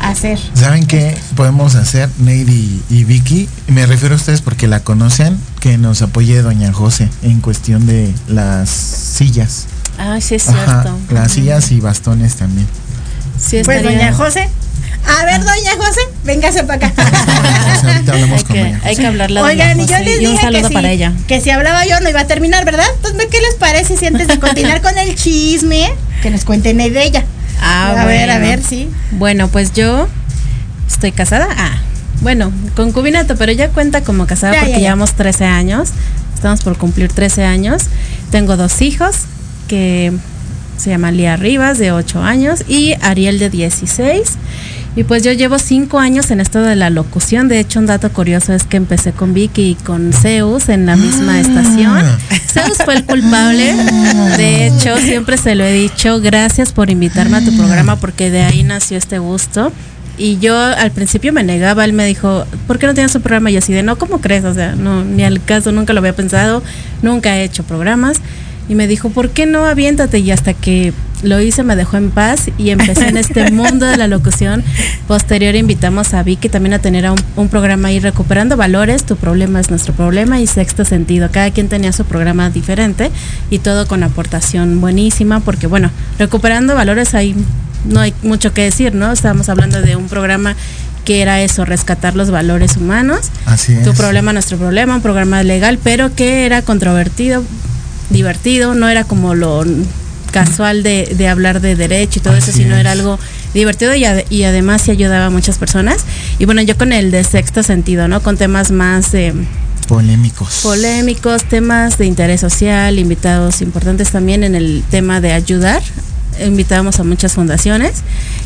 [0.00, 0.38] hacer.
[0.54, 3.48] ¿Saben qué podemos hacer, Neidy y Vicky?
[3.68, 8.12] Me refiero a ustedes porque la conocen, que nos apoye Doña José en cuestión de
[8.26, 9.66] las sillas.
[9.98, 10.98] Ah, sí es Ajá, cierto.
[11.10, 12.66] las sillas y bastones también.
[13.38, 14.48] Sí Pues estaría- doña José.
[15.06, 16.92] A ver, doña José, véngase para acá.
[17.80, 18.96] Pues ahorita hablamos Hay con que, Doña hay José.
[19.02, 21.12] que hablarle a doña Oigan, y yo les dije saludo que si, para ella.
[21.28, 22.86] que si hablaba yo no iba a terminar, ¿verdad?
[22.96, 25.88] Entonces, ¿qué les parece si antes de continuar con el chisme,
[26.22, 27.24] que nos cuenten de ella?
[27.60, 28.88] Ah, a ver, a ver, sí.
[29.12, 30.08] Bueno, pues yo
[30.88, 31.48] estoy casada.
[31.56, 31.78] Ah,
[32.20, 34.82] bueno, concubinato, pero ya cuenta como casada Ya, porque ya, ya.
[34.84, 35.90] llevamos 13 años.
[36.34, 37.84] Estamos por cumplir 13 años.
[38.30, 39.16] Tengo dos hijos
[39.68, 40.12] que
[40.76, 44.34] se llaman Lía Rivas, de 8 años, y Ariel, de 16.
[44.98, 47.46] Y pues yo llevo 5 años en esto de la locución.
[47.46, 50.96] De hecho, un dato curioso es que empecé con Vicky y con Zeus en la
[50.96, 52.02] misma estación.
[52.48, 53.76] Zeus fue el culpable.
[54.36, 56.20] De hecho, siempre se lo he dicho.
[56.20, 59.70] Gracias por invitarme a tu programa porque de ahí nació este gusto.
[60.16, 63.50] Y yo al principio me negaba, él me dijo, ¿por qué no tienes un programa?
[63.50, 64.44] Y yo así de, no, ¿cómo crees?
[64.44, 66.60] O sea, no, ni al caso, nunca lo había pensado,
[67.02, 68.16] nunca he hecho programas.
[68.68, 70.18] Y me dijo, ¿por qué no aviéntate?
[70.18, 73.96] Y hasta que lo hice me dejó en paz y empecé en este mundo de
[73.96, 74.64] la locución.
[75.06, 79.70] Posterior invitamos a Vicky también a tener un programa ahí recuperando valores, tu problema es
[79.70, 81.30] nuestro problema y sexto sentido.
[81.30, 83.10] Cada quien tenía su programa diferente
[83.50, 87.34] y todo con aportación buenísima porque bueno, recuperando valores ahí
[87.84, 89.12] no hay mucho que decir, ¿no?
[89.12, 90.56] Estábamos hablando de un programa
[91.04, 93.30] que era eso, rescatar los valores humanos.
[93.46, 93.82] Así es.
[93.82, 97.42] Tu problema, nuestro problema, un programa legal, pero que era controvertido,
[98.10, 99.64] divertido, no era como lo
[100.30, 102.98] casual de, de hablar de derecho y todo eso, sino era es.
[102.98, 103.18] algo
[103.54, 106.04] divertido y, ade- y además sí ayudaba a muchas personas.
[106.38, 108.22] Y bueno, yo con el de sexto sentido, ¿no?
[108.22, 109.32] Con temas más eh,
[109.88, 110.60] Polémicos.
[110.62, 115.82] polémicos, temas de interés social, invitados importantes también en el tema de ayudar.
[116.44, 118.02] Invitábamos a muchas fundaciones.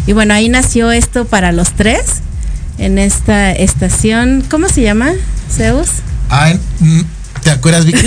[0.07, 2.01] Y bueno, ahí nació esto para los tres
[2.79, 4.45] en esta estación.
[4.49, 5.13] ¿Cómo se llama?
[5.51, 5.89] Zeus.
[6.31, 7.01] Ay, mm,
[7.43, 8.07] ¿Te acuerdas, Vicky?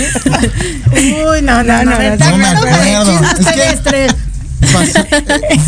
[0.92, 3.20] Uy, no, no, no, no, no, no, no me acuerdo.
[3.38, 4.14] Es que- estrés.
[4.72, 5.04] Pasó-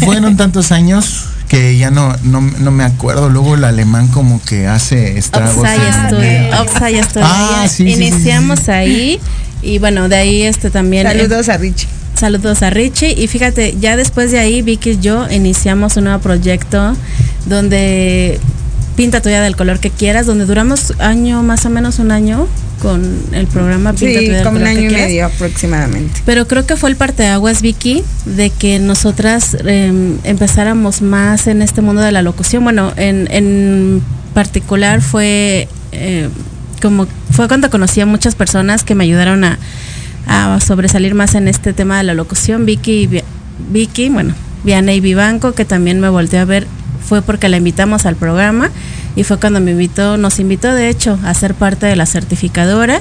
[0.01, 3.29] fueron tantos años que ya no, no, no me acuerdo.
[3.29, 5.67] Luego el alemán como que hace estragos.
[6.09, 6.63] Studio.
[6.63, 7.27] Upside Studio.
[7.27, 9.21] Ah, sí, sí, sí, Iniciamos ahí
[9.63, 11.07] Y bueno, de ahí este también.
[11.07, 11.89] Saludos a Richie.
[12.15, 13.13] Saludos a Richie.
[13.17, 16.97] Y fíjate, ya después de ahí, Vicky y yo iniciamos un nuevo proyecto
[17.47, 18.41] donde
[18.99, 22.49] pinta tuya del color que quieras, donde duramos año, más o menos un año
[22.83, 26.21] con el programa Pinta Sí, tuya del como un color que año y medio aproximadamente.
[26.27, 31.81] Pero creo que fue el parteaguas, Vicky, de que nosotras eh, empezáramos más en este
[31.81, 32.65] mundo de la locución.
[32.65, 34.03] Bueno, en, en
[34.35, 36.29] particular fue eh,
[36.83, 39.61] como fue cuando conocí a muchas personas que me ayudaron a,
[40.27, 42.67] a sobresalir más en este tema de la locución.
[42.67, 43.09] Vicky,
[43.71, 44.35] Vicky, bueno,
[44.65, 46.67] Vianey Vivanco, que también me volteó a ver,
[47.09, 48.71] fue porque la invitamos al programa
[49.17, 53.01] y fue cuando me invitó, nos invitó de hecho a ser parte de la certificadora.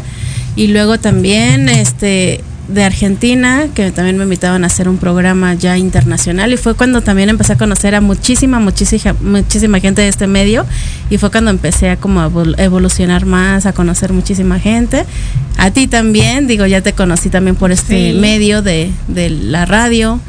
[0.55, 5.77] Y luego también este de Argentina, que también me invitaban a hacer un programa ya
[5.77, 6.51] internacional.
[6.51, 10.65] Y fue cuando también empecé a conocer a muchísima, muchísima, muchísima gente de este medio.
[11.09, 12.21] Y fue cuando empecé a como
[12.57, 15.05] evolucionar más, a conocer muchísima gente.
[15.57, 18.17] A ti también, digo, ya te conocí también por este Sí.
[18.19, 20.19] medio de, de la radio.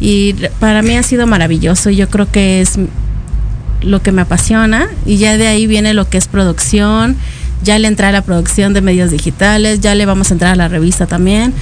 [0.00, 1.90] Y para mí ha sido maravilloso.
[1.90, 2.72] Y yo creo que es
[3.84, 7.16] lo que me apasiona y ya de ahí viene lo que es producción,
[7.62, 10.56] ya le entra a la producción de medios digitales, ya le vamos a entrar a
[10.56, 11.52] la revista también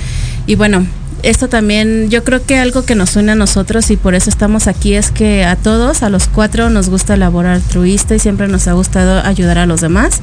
[0.46, 0.86] y bueno,
[1.22, 4.66] esto también yo creo que algo que nos une a nosotros y por eso estamos
[4.66, 8.66] aquí es que a todos, a los cuatro nos gusta elaborar altruista y siempre nos
[8.66, 10.20] ha gustado ayudar a los demás.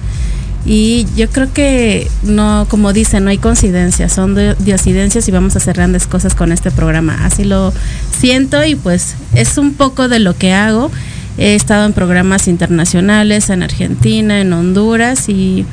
[0.66, 5.56] Y yo creo que no, como dicen, no hay coincidencias, son de- diosidencias y vamos
[5.56, 7.18] a hacer grandes cosas con este programa.
[7.24, 7.72] Así lo
[8.20, 10.92] siento y pues es un poco de lo que hago.
[11.40, 15.66] He estado en programas internacionales, en Argentina, en Honduras y,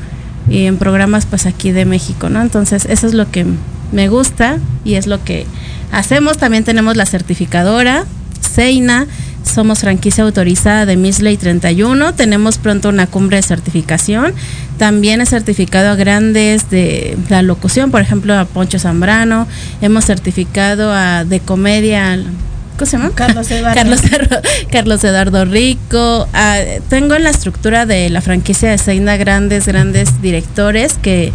[0.49, 2.41] y en programas pues aquí de México, ¿no?
[2.41, 3.45] Entonces eso es lo que
[3.91, 5.45] me gusta y es lo que
[5.91, 6.37] hacemos.
[6.37, 8.05] También tenemos la certificadora,
[8.39, 9.07] Seina,
[9.43, 14.33] somos franquicia autorizada de Misley 31, tenemos pronto una cumbre de certificación,
[14.77, 19.47] también he certificado a grandes de la locución, por ejemplo a Poncho Zambrano,
[19.81, 22.19] hemos certificado a de comedia,
[22.77, 23.11] ¿cómo se llama?
[23.15, 23.75] Carlos Eduardo.
[23.75, 26.57] Carlos, Eduardo- Carlos Eduardo Rico, ah,
[26.89, 31.33] tengo en la estructura de la franquicia de Seina grandes, grandes directores que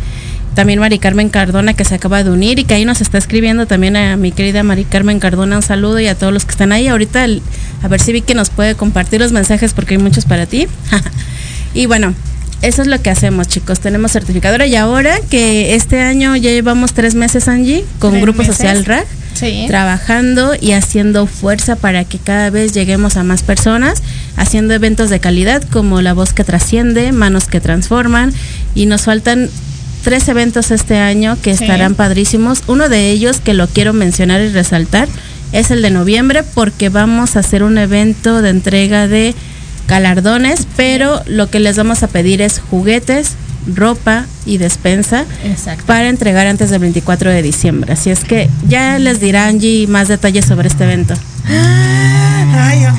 [0.55, 3.65] también Mari Carmen Cardona que se acaba de unir y que ahí nos está escribiendo
[3.67, 6.73] también a mi querida Mari Carmen Cardona un saludo y a todos los que están
[6.73, 6.89] ahí.
[6.89, 7.41] Ahorita el-
[7.83, 10.67] a ver si Vicky nos puede compartir los mensajes porque hay muchos para ti.
[11.75, 12.15] y bueno,
[12.61, 13.81] eso es lo que hacemos chicos.
[13.81, 18.39] Tenemos certificadora y ahora que este año ya llevamos tres meses Angie con Tres Grupo
[18.43, 18.57] meses.
[18.57, 19.65] Social RAG Sí.
[19.69, 24.03] trabajando y haciendo fuerza para que cada vez lleguemos a más personas,
[24.37, 28.33] haciendo eventos de calidad como La Voz que Trasciende, Manos que Transforman
[28.75, 29.49] y nos faltan
[30.05, 31.65] tres eventos este año que Sí.
[31.65, 32.63] estarán padrísimos.
[32.67, 35.09] Uno de ellos que lo quiero mencionar y resaltar
[35.53, 39.35] es el de noviembre porque vamos a hacer un evento de entrega de
[39.89, 43.33] galardones, pero lo que les vamos a pedir es juguetes,
[43.67, 45.85] ropa y despensa Exacto.
[45.87, 47.93] para entregar antes del 24 de diciembre.
[47.93, 51.15] Así es que ya les dirá Angie más detalles sobre este evento.
[51.49, 52.93] Ay, oh.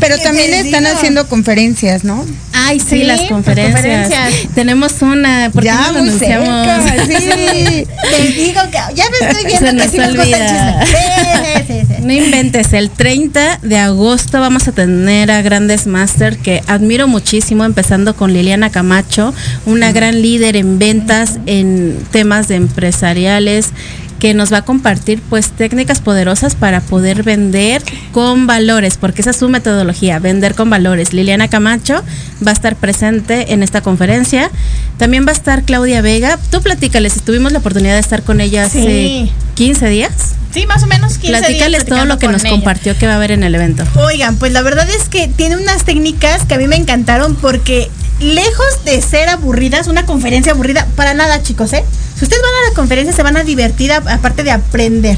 [0.00, 2.24] Pero ¿Qué también están haciendo conferencias, ¿no?
[2.52, 3.82] Ay, sí, Sí, las las conferencias.
[3.82, 4.54] conferencias.
[4.54, 6.66] Tenemos una, porque Ya, no lo muy anunciamos?
[6.66, 7.86] cerca, sí.
[8.10, 10.86] Te digo que ya me estoy viendo Se que nos sí olvida.
[10.86, 12.02] Sí, sí, sí, sí.
[12.04, 17.64] No inventes, el 30 de agosto vamos a tener a grandes máster que admiro muchísimo,
[17.64, 19.34] empezando con Liliana Camacho,
[19.66, 23.70] una gran líder en ventas, en temas de empresariales,
[24.18, 29.30] que nos va a compartir pues técnicas poderosas para poder vender con valores, porque esa
[29.30, 31.12] es su metodología, vender con valores.
[31.12, 32.02] Liliana Camacho
[32.44, 34.50] va a estar presente en esta conferencia.
[34.96, 36.38] También va a estar Claudia Vega.
[36.50, 39.32] Tú platícales, si tuvimos la oportunidad de estar con ella hace Sí.
[39.54, 40.12] 15 días.
[40.52, 42.50] Sí, más o menos 15 días Platícales todo lo que nos ella.
[42.52, 43.84] compartió que va a haber en el evento.
[43.96, 47.90] Oigan, pues la verdad es que tiene unas técnicas que a mí me encantaron porque
[48.20, 51.84] lejos de ser aburridas, una conferencia aburrida, para nada chicos, ¿eh?
[52.16, 55.16] Si ustedes van a la conferencia se van a divertir aparte de aprender.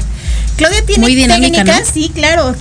[0.55, 1.93] Claudia tiene Muy dinámica, técnicas, ¿no?
[1.93, 2.55] sí, claro.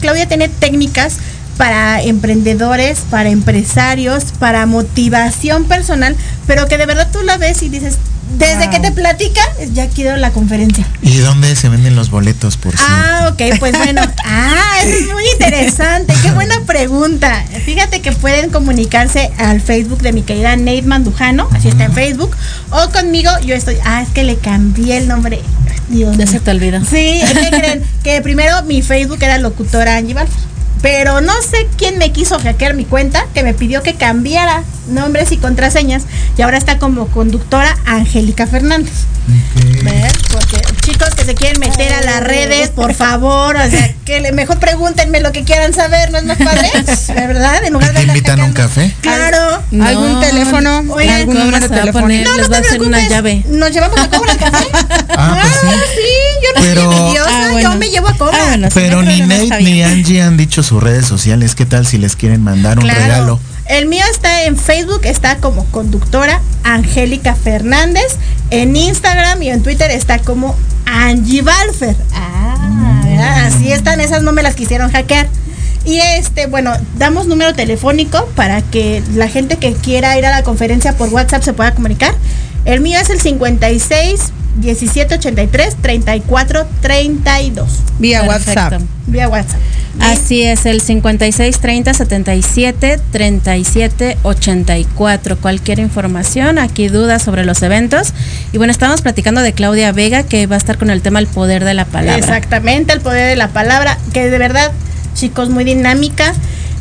[0.00, 1.18] Claudia tiene técnicas
[1.62, 7.68] para emprendedores, para empresarios, para motivación personal, pero que de verdad tú la ves y
[7.68, 7.98] dices,
[8.36, 9.40] desde que te platica,
[9.72, 10.84] ya quiero la conferencia.
[11.02, 12.92] ¿Y dónde se venden los boletos, por cierto?
[12.92, 14.02] Ah, ok, pues bueno.
[14.24, 16.12] Ah, eso es muy interesante.
[16.20, 17.44] Qué buena pregunta.
[17.64, 22.34] Fíjate que pueden comunicarse al Facebook de mi querida Nate Mandujano, así está en Facebook,
[22.70, 23.30] o conmigo.
[23.46, 23.76] Yo estoy.
[23.84, 25.40] Ah, es que le cambié el nombre.
[25.88, 26.32] Dios Ya mío.
[26.32, 26.80] se te olvida.
[26.80, 27.82] Sí, ¿qué creen?
[28.02, 30.51] Que primero mi Facebook era locutora Angie Balfour.
[30.82, 35.30] Pero no sé quién me quiso hackear mi cuenta, que me pidió que cambiara nombres
[35.32, 36.02] y contraseñas.
[36.36, 38.92] Y ahora está como conductora Angélica Fernández.
[39.84, 40.12] ¿Ves?
[40.32, 43.54] Porque chicos que se quieren meter a las redes, por favor.
[43.54, 46.68] O sea, que le- mejor pregúntenme lo que quieran saber, ¿no es más padre?
[47.06, 47.62] ¿De verdad?
[47.64, 48.92] En lugar ¿Te de andar invitan a un café?
[49.00, 49.62] Claro.
[49.80, 50.82] ¿Algún teléfono?
[50.92, 52.00] Oigan, ¿Algún ¿cómo número se va a telefónico?
[52.00, 52.26] poner?
[52.26, 53.44] No, Les no va a te hacer una llave.
[53.48, 54.66] Nos llevamos a Cobra al café.
[55.16, 55.78] Ah, pues sí.
[55.94, 56.02] sí,
[56.42, 58.36] yo no Pero- soy envidiosa, Ah, yo me llevo a Cobra.
[58.40, 59.82] Ah, bueno, Pero ni Nate ni.
[59.84, 61.54] Angie han dicho sus redes sociales.
[61.54, 63.00] ¿Qué tal si les quieren mandar un Claro.
[63.00, 63.40] regalo?
[63.66, 68.16] El mío está en Facebook, está como conductora Angélica Fernández.
[68.48, 70.56] En Instagram y en Twitter está como
[70.86, 71.94] Angie Balfer.
[72.14, 73.44] Ah, ¿verdad?
[73.46, 75.28] así están, esas no me las quisieron hackear.
[75.84, 80.42] Y este, bueno, damos número telefónico para que la gente que quiera ir a la
[80.42, 82.14] conferencia por WhatsApp se pueda comunicar.
[82.64, 87.68] El mío es el 56 17 83 34 32.
[87.98, 88.60] Vía Perfecto.
[88.60, 88.82] WhatsApp.
[89.06, 89.60] Vía WhatsApp.
[90.00, 95.36] Así es, el 56 30 77 37 84.
[95.38, 98.12] Cualquier información, aquí dudas sobre los eventos.
[98.52, 101.26] Y bueno, estábamos platicando de Claudia Vega, que va a estar con el tema El
[101.26, 102.16] poder de la palabra.
[102.18, 104.72] Exactamente, el poder de la palabra, que de verdad,
[105.14, 106.34] chicos, muy dinámica.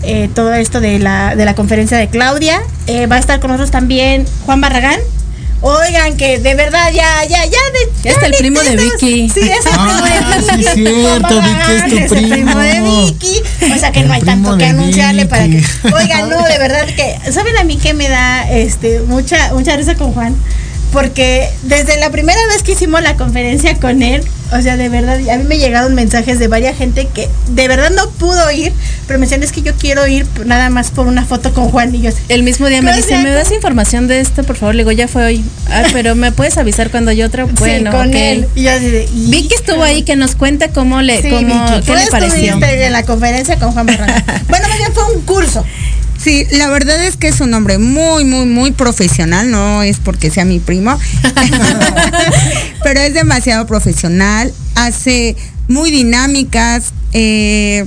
[0.03, 2.62] eh, todo esto de la, de la conferencia de Claudia.
[2.88, 4.99] Eh, va a estar con nosotros también Juan Barragán.
[5.63, 7.52] Oigan, que de verdad ya, ya, ya.
[7.52, 9.30] De, Ya está el primo de estamos- Vicky.
[9.30, 10.63] Sí, es el primo Ah, de Vicky.
[10.74, 13.06] cierto, Vicky es tu es el primo de primo.
[13.06, 13.41] Vicky.
[13.76, 15.63] O sea que El no hay primo tanto que anunciarle para que.
[15.93, 17.32] Oigan, no, de verdad que.
[17.32, 20.36] ¿Saben a mí que me da este mucha, mucha risa con Juan?
[20.91, 25.18] Porque desde la primera vez que hicimos la conferencia con él, o sea, de verdad,
[25.30, 28.74] a mí me llegaron mensajes de varias gente que de verdad no pudo ir,
[29.08, 31.96] pero me decían, es que yo quiero ir nada más por una foto con Juan
[31.96, 34.76] y yo El mismo día me dice, ¿me das información de esto, por favor?
[34.76, 35.44] Le digo, ya fue hoy.
[35.70, 37.46] Ah, pero ¿me puedes avisar cuando yo otra?
[37.46, 38.48] Bueno, sí, con él.
[38.56, 41.96] Y yo de, Vicky estuvo ahí, que nos cuente cómo le, Sí, cómo, Vicky, qué
[41.96, 42.60] le pareció.
[42.62, 44.24] en la conferencia con Juan Barragán.
[44.50, 45.66] bueno, más bien fue un curso.
[46.23, 50.29] Sí, la verdad es que es un hombre muy, muy, muy profesional, no es porque
[50.29, 50.95] sea mi primo,
[52.84, 55.36] pero es demasiado profesional, hace
[55.67, 57.86] muy dinámicas, eh,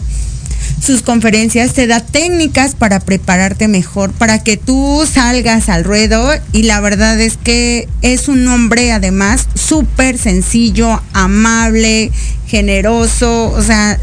[0.85, 6.65] sus conferencias te da técnicas para prepararte mejor, para que tú salgas al ruedo y
[6.65, 12.11] la verdad es que es un hombre además súper sencillo, amable,
[12.49, 13.99] generoso, o sea,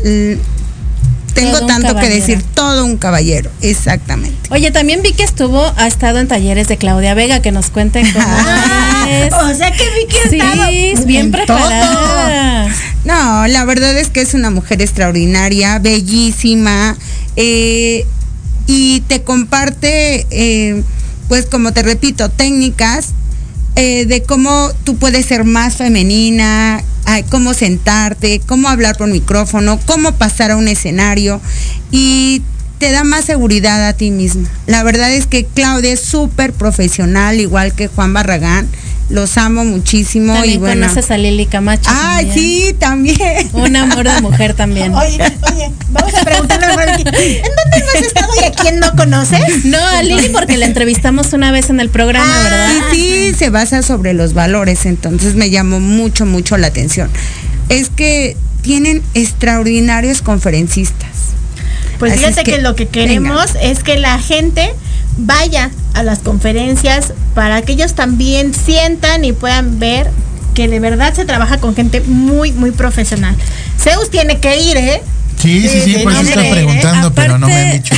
[1.41, 4.49] tengo tanto que decir, todo un caballero, exactamente.
[4.49, 8.11] Oye, también vi que estuvo, ha estado en talleres de Claudia Vega, que nos cuenten
[8.13, 9.33] cómo es.
[9.33, 12.67] O sea que Vicky Sí, estaba es bien en preparada.
[13.03, 16.95] No, la verdad es que es una mujer extraordinaria, bellísima,
[17.35, 18.05] eh,
[18.67, 20.83] y te comparte, eh,
[21.27, 23.09] pues como te repito, técnicas
[23.75, 29.79] eh, de cómo tú puedes ser más femenina, ay, cómo sentarte, cómo hablar por micrófono,
[29.85, 31.41] cómo pasar a un escenario
[31.91, 32.41] y
[32.77, 34.49] te da más seguridad a ti misma.
[34.65, 38.67] La verdad es que Claudia es súper profesional, igual que Juan Barragán.
[39.11, 40.81] Los amo muchísimo También y bueno.
[40.87, 41.89] conoces a Lili Camacho.
[41.93, 42.33] Ay, también.
[42.33, 43.49] sí, también.
[43.53, 44.93] Un amor de mujer también.
[44.93, 45.19] Oye,
[45.51, 48.79] oye, vamos a preguntarle mejor a Vicky, ¿En dónde no has estado y a quién
[48.79, 49.65] no conoces?
[49.65, 52.93] No, a Lili porque la entrevistamos una vez en el programa, Ah, ¿verdad?
[52.93, 57.09] Y sí, se basa sobre los valores, entonces me llamó mucho, mucho la atención.
[57.69, 61.09] Es que tienen extraordinarios conferencistas.
[61.99, 64.73] Pues Así fíjate es que, que, lo que queremos es que la gente
[65.17, 70.09] vaya a las conferencias para que ellos también sientan y puedan ver
[70.53, 73.35] que de verdad se trabaja con gente muy, muy profesional.
[73.79, 75.01] Zeus tiene que ir, ¿eh?
[75.41, 76.53] Sí, sí, sí, Sí, por eso me está diré.
[76.53, 77.95] preguntando, pero no me han dicho.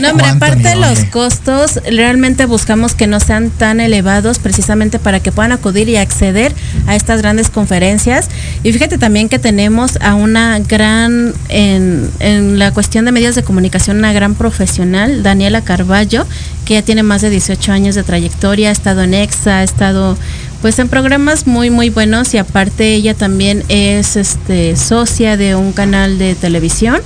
[0.00, 5.20] No, hombre, aparte de los costos, realmente buscamos que no sean tan elevados precisamente para
[5.20, 6.52] que puedan acudir y acceder
[6.86, 8.28] a estas grandes conferencias.
[8.62, 13.42] Y fíjate también que tenemos a una gran, en, en la cuestión de medios de
[13.42, 16.26] comunicación, una gran profesional, Daniela Carballo,
[16.64, 20.16] que ya tiene más de 18 años de trayectoria, ha estado en EXA, ha estado
[20.62, 25.72] pues en programas muy muy buenos y aparte ella también es este socia de un
[25.72, 27.02] canal de televisión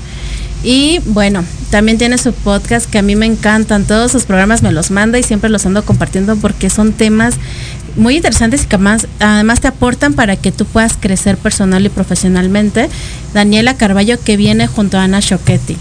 [0.62, 3.84] y bueno, también tiene su podcast que a mí me encantan.
[3.84, 7.34] Todos sus programas me los manda y siempre los ando compartiendo porque son temas
[7.94, 11.88] muy interesantes y que además, además te aportan para que tú puedas crecer personal y
[11.88, 12.88] profesionalmente.
[13.32, 15.76] Daniela Carballo que viene junto a Ana Choquetti.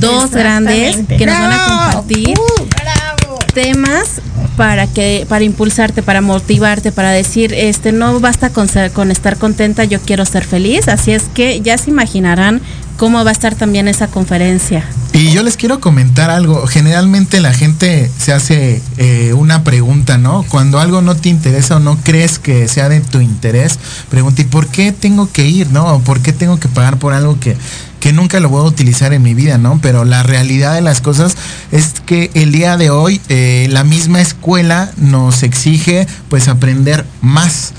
[0.00, 2.34] Dos grandes que nos van a compartir
[2.82, 3.13] ¡Bravo!
[3.54, 4.20] Temas
[4.56, 9.36] para que para impulsarte, para motivarte, para decir, este no basta con ser, con estar
[9.36, 12.60] contenta, yo quiero ser feliz, así es que ya se imaginarán
[12.96, 14.84] cómo va a estar también esa conferencia.
[15.12, 16.66] Y yo les quiero comentar algo.
[16.66, 20.44] Generalmente la gente se hace eh, una pregunta, ¿no?
[20.48, 23.78] Cuando algo no te interesa o no crees que sea de tu interés,
[24.10, 25.86] pregunta, ¿y por qué tengo que ir, no?
[25.94, 27.56] ¿O por qué tengo que pagar por algo que,
[28.04, 29.78] que nunca lo voy a utilizar en mi vida, ¿no?
[29.80, 31.38] Pero la realidad de las cosas
[31.72, 37.72] es que el día de hoy eh, la misma escuela nos exige pues aprender más.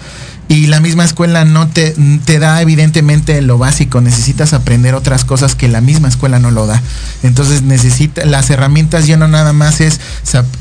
[0.48, 1.96] y la misma escuela no te,
[2.26, 6.66] te da evidentemente lo básico, necesitas aprender otras cosas que la misma escuela no lo
[6.66, 6.82] da.
[7.22, 10.00] Entonces necesita, las herramientas ya no nada más es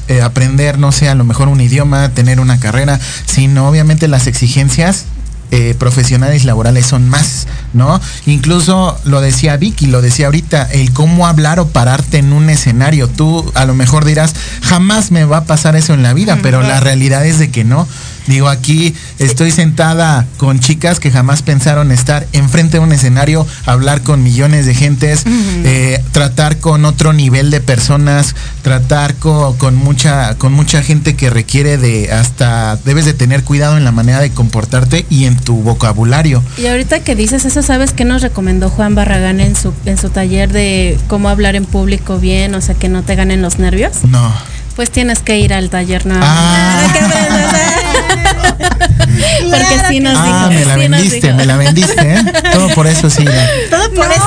[0.08, 4.26] eh, aprender, no sé, a lo mejor un idioma, tener una carrera, sino obviamente las
[4.26, 5.06] exigencias
[5.50, 8.00] eh, profesionales laborales son más, ¿no?
[8.26, 13.08] Incluso lo decía Vicky, lo decía ahorita, el cómo hablar o pararte en un escenario.
[13.08, 16.62] Tú a lo mejor dirás, jamás me va a pasar eso en la vida, pero
[16.62, 17.86] la realidad es de que no.
[18.26, 24.02] Digo, aquí estoy sentada con chicas que jamás pensaron estar enfrente de un escenario, hablar
[24.02, 25.24] con millones de gentes,
[25.64, 31.28] eh, tratar con otro nivel de personas, tratar co- con, mucha, con mucha gente que
[31.30, 35.56] requiere de hasta, debes de tener cuidado en la manera de comportarte y en tu
[35.56, 36.42] vocabulario.
[36.56, 40.08] Y ahorita que dices eso, ¿sabes qué nos recomendó Juan Barragán en su, en su
[40.10, 44.04] taller de cómo hablar en público bien, o sea, que no te ganen los nervios?
[44.04, 44.32] No.
[44.76, 46.16] Pues tienes que ir al taller no.
[46.20, 46.82] Ah.
[49.50, 50.60] Porque sí nos Ah, dijo.
[50.60, 52.22] me la sí vendiste, me la vendiste, ¿eh?
[52.52, 53.24] Todo por eso sí.
[53.70, 54.26] Todo por eso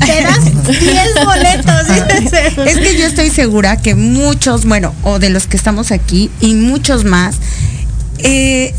[0.00, 1.86] te das 10 boletos.
[2.20, 2.46] dice.
[2.66, 6.54] Es que yo estoy segura que muchos, bueno, o de los que estamos aquí y
[6.54, 7.36] muchos más,
[8.18, 8.74] eh,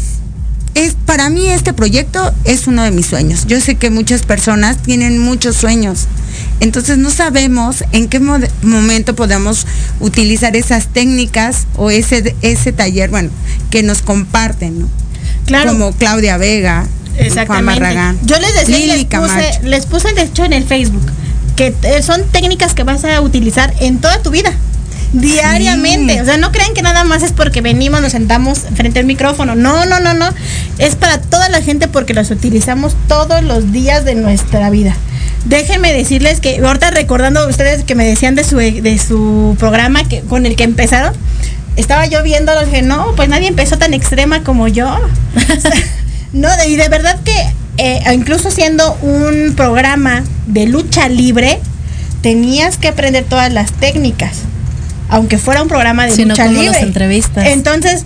[0.74, 3.46] es para mí este proyecto es uno de mis sueños.
[3.48, 6.08] Yo sé que muchas personas tienen muchos sueños.
[6.60, 9.68] Entonces no sabemos en qué momento podemos
[10.00, 13.30] utilizar esas técnicas o ese, ese taller, bueno,
[13.70, 14.90] que nos comparten, ¿no?
[15.46, 15.72] Claro.
[15.72, 16.88] Como Claudia Vega,
[17.46, 17.66] Juan.
[17.66, 18.18] Barragán.
[18.24, 19.34] Yo les decía, Lili les Camacho.
[19.34, 21.06] puse, les puse de hecho en el Facebook
[21.56, 24.52] que son técnicas que vas a utilizar en toda tu vida.
[25.14, 29.06] Diariamente, o sea, no crean que nada más es porque venimos, nos sentamos frente al
[29.06, 29.56] micrófono.
[29.56, 30.30] No, no, no, no.
[30.78, 34.96] Es para toda la gente porque las utilizamos todos los días de nuestra vida.
[35.46, 40.22] Déjenme decirles que ahorita recordando ustedes que me decían de su de su programa que
[40.22, 41.14] con el que empezaron,
[41.76, 44.88] estaba yo viendo, dije, no, pues nadie empezó tan extrema como yo.
[46.34, 47.36] no, y de verdad que
[47.78, 51.60] eh, incluso siendo un programa de lucha libre,
[52.22, 54.38] tenías que aprender todas las técnicas,
[55.10, 56.74] aunque fuera un programa de no lucha como libre.
[56.74, 57.46] las entrevistas.
[57.48, 58.06] Entonces,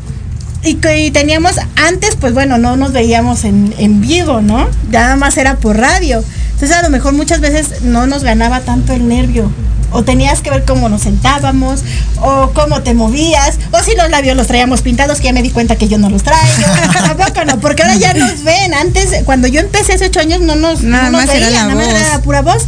[0.64, 4.68] y, que- y teníamos, antes, pues bueno, no nos veíamos en, en vivo, ¿no?
[4.92, 6.22] Nada más era por radio.
[6.60, 9.49] Entonces, a lo mejor muchas veces no nos ganaba tanto el nervio.
[9.91, 11.84] O tenías que ver cómo nos sentábamos,
[12.22, 15.51] o cómo te movías, o si los labios los traíamos pintados, que ya me di
[15.51, 16.43] cuenta que yo no los traigo.
[16.93, 18.74] Tampoco no, porque ahora ya nos ven.
[18.74, 21.70] Antes, cuando yo empecé hace ocho años, no nos, Nada no nos más era veían,
[21.70, 22.01] la nada más voz.
[22.01, 22.66] era la pura voz.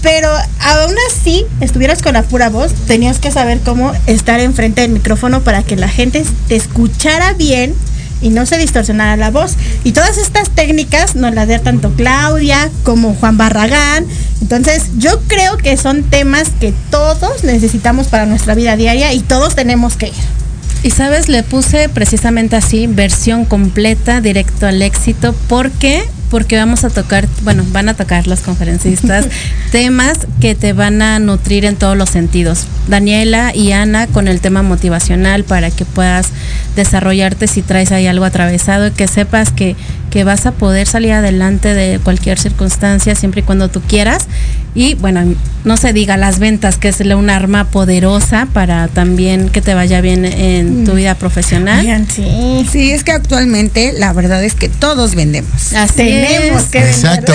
[0.00, 4.92] Pero aún así, estuvieras con la pura voz, tenías que saber cómo estar enfrente del
[4.92, 7.74] micrófono para que la gente te escuchara bien
[8.20, 9.56] y no se distorsionara la voz.
[9.84, 14.06] Y todas estas técnicas nos las da tanto Claudia como Juan Barragán.
[14.40, 19.54] Entonces, yo creo que son temas que todos necesitamos para nuestra vida diaria y todos
[19.54, 20.38] tenemos que ir.
[20.82, 26.90] Y sabes, le puse precisamente así, versión completa, directo al éxito, porque porque vamos a
[26.90, 29.26] tocar, bueno, van a tocar los conferencistas
[29.72, 32.66] temas que te van a nutrir en todos los sentidos.
[32.86, 36.28] Daniela y Ana con el tema motivacional para que puedas
[36.76, 39.76] desarrollarte si traes ahí algo atravesado y que sepas que,
[40.10, 44.26] que vas a poder salir adelante de cualquier circunstancia siempre y cuando tú quieras.
[44.74, 45.22] Y bueno,
[45.64, 49.74] no se diga las ventas, que es la- un arma poderosa para también que te
[49.74, 51.80] vaya bien en tu vida profesional.
[51.80, 52.66] Oigan, sí.
[52.70, 55.72] Sí, es que actualmente la verdad es que todos vendemos.
[55.72, 56.68] Así Tenemos es.
[56.68, 56.94] que vender.
[56.94, 57.32] Exacto.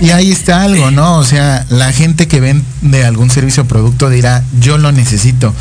[0.00, 1.18] Y ahí está algo, ¿no?
[1.18, 5.52] O sea, la gente que vende algún servicio o producto dirá, yo lo necesito.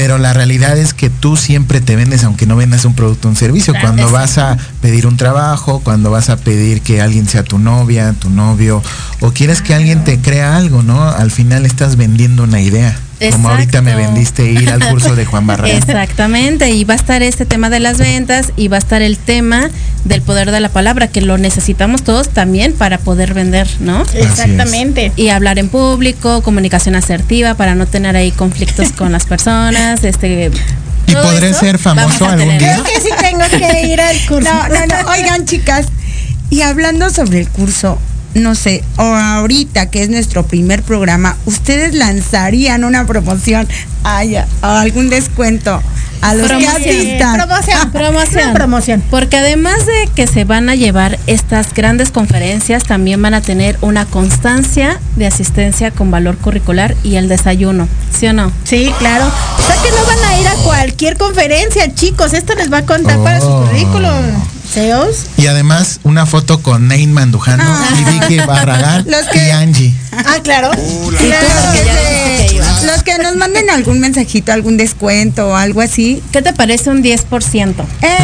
[0.00, 3.32] Pero la realidad es que tú siempre te vendes aunque no vendas un producto o
[3.32, 3.74] un servicio.
[3.74, 7.58] Claro, cuando vas a pedir un trabajo, cuando vas a pedir que alguien sea tu
[7.58, 8.82] novia, tu novio,
[9.20, 11.06] o quieres que alguien te crea algo, ¿no?
[11.06, 12.96] Al final estás vendiendo una idea.
[13.32, 15.76] Como ahorita me vendiste ir al curso de Juan Barragán.
[15.76, 19.18] Exactamente, y va a estar este tema de las ventas y va a estar el
[19.18, 19.70] tema
[20.04, 24.02] del poder de la palabra, que lo necesitamos todos también para poder vender, ¿no?
[24.14, 25.12] Exactamente.
[25.16, 30.50] Y hablar en público, comunicación asertiva para no tener ahí conflictos con las personas, este
[31.06, 32.72] ¿Y podré eso ser famoso algún día?
[32.72, 34.50] Creo que sí tengo que ir al curso.
[34.50, 35.10] No, no, no.
[35.10, 35.86] Oigan, chicas,
[36.50, 37.98] y hablando sobre el curso,
[38.34, 43.66] no sé, o ahorita que es nuestro primer programa, ¿ustedes lanzarían una promoción,
[44.04, 45.82] ay, algún descuento
[46.22, 46.76] a los que Promoción.
[46.96, 47.36] asistan?
[47.36, 47.90] Promoción.
[47.92, 48.44] Promoción.
[48.44, 49.02] Una promoción.
[49.10, 53.78] Porque además de que se van a llevar estas grandes conferencias, también van a tener
[53.80, 58.52] una constancia de asistencia con valor curricular y el desayuno, ¿sí o no?
[58.64, 59.26] Sí, claro.
[59.26, 62.34] O sea que no van a ir a cualquier conferencia, chicos.
[62.34, 63.64] Esto les va a contar para su Oh.
[63.66, 64.10] currículum.
[64.72, 65.26] ¿Seos?
[65.36, 67.64] Y además una foto con Nein Mandujano
[67.98, 69.94] y Vicky Barragán Los que- y Angie.
[70.12, 70.70] Ah, claro.
[71.18, 72.82] Que ibas.
[72.84, 76.22] los que nos manden algún mensajito, algún descuento o algo así.
[76.32, 77.84] ¿Qué te parece un 10%?
[78.02, 78.16] Eh,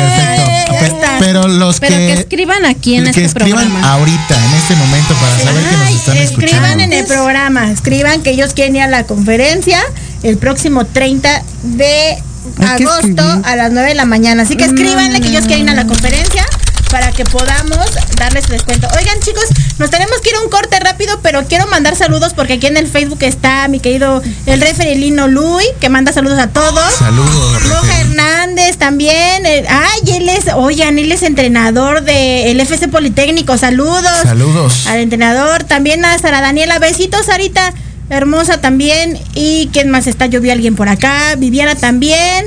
[0.80, 3.92] Pe- pero los Pero que que, escriban aquí en que este escriban programa.
[3.94, 6.84] ahorita, en este momento, para saber que nos están escriban escuchando.
[6.84, 9.80] en el programa, escriban que ellos quieren ir a la conferencia
[10.22, 12.18] el próximo 30 de
[12.66, 14.42] agosto a las 9 de la mañana.
[14.42, 16.46] Así que escríbanle que ellos quieren ir a la conferencia
[16.90, 17.78] para que podamos
[18.16, 18.86] darles descuento.
[18.96, 19.44] Oigan, chicos,
[19.78, 22.76] nos tenemos que ir a un corte rápido, pero quiero mandar saludos porque aquí en
[22.76, 26.94] el Facebook está mi querido el referelino Luis, que manda saludos a todos.
[26.94, 28.00] Saludos, Roja.
[28.00, 29.46] Hernández también.
[29.46, 33.58] eh, ay, él es, oigan, él es entrenador del FC Politécnico.
[33.58, 34.20] Saludos.
[34.22, 34.86] Saludos.
[34.86, 35.64] Al entrenador.
[35.64, 36.78] También a Sara Daniela.
[36.78, 37.74] Besitos, Sarita.
[38.10, 39.18] Hermosa también.
[39.34, 40.26] ¿Y quién más está?
[40.26, 41.34] Yo vi a alguien por acá.
[41.36, 42.46] Viviana también.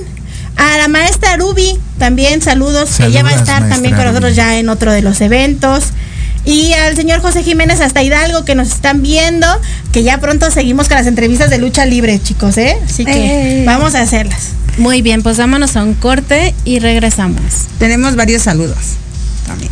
[0.55, 2.89] A la maestra Ruby también saludos.
[2.97, 4.35] que ella va a estar también con nosotros Ruby.
[4.37, 5.85] ya en otro de los eventos.
[6.45, 9.45] Y al señor José Jiménez hasta Hidalgo que nos están viendo,
[9.91, 12.77] que ya pronto seguimos con las entrevistas de lucha libre, chicos, ¿eh?
[12.85, 13.63] Así que Eh.
[13.65, 14.49] vamos a hacerlas.
[14.77, 17.41] Muy bien, pues vámonos a un corte y regresamos.
[17.77, 18.77] Tenemos varios saludos
[19.45, 19.71] también.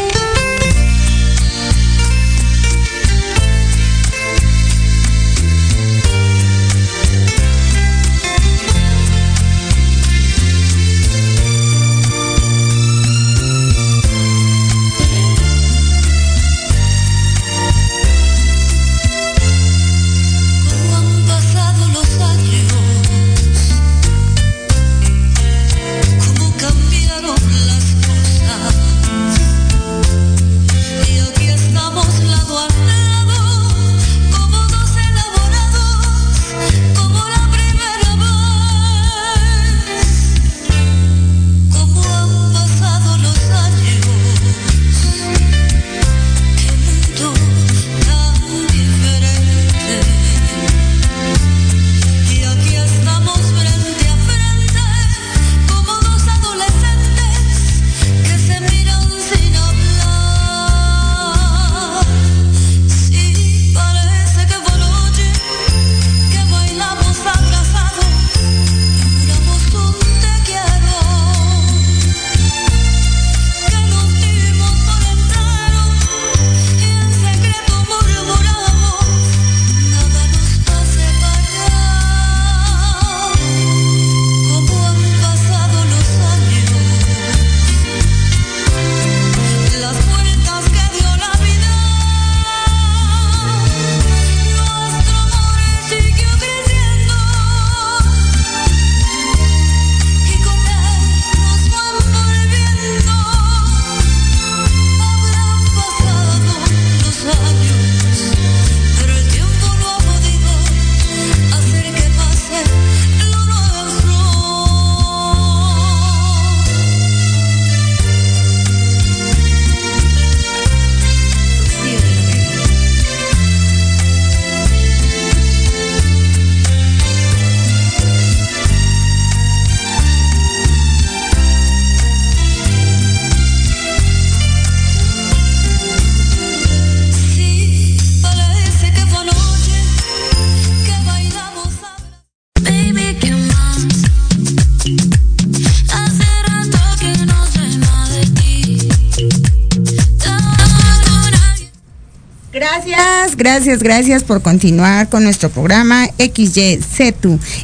[153.53, 157.11] Gracias, gracias, por continuar con nuestro programa XYZ.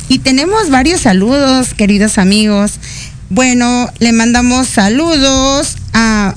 [0.10, 2.74] Y tenemos varios saludos, queridos amigos.
[3.30, 6.36] Bueno, le mandamos saludos a,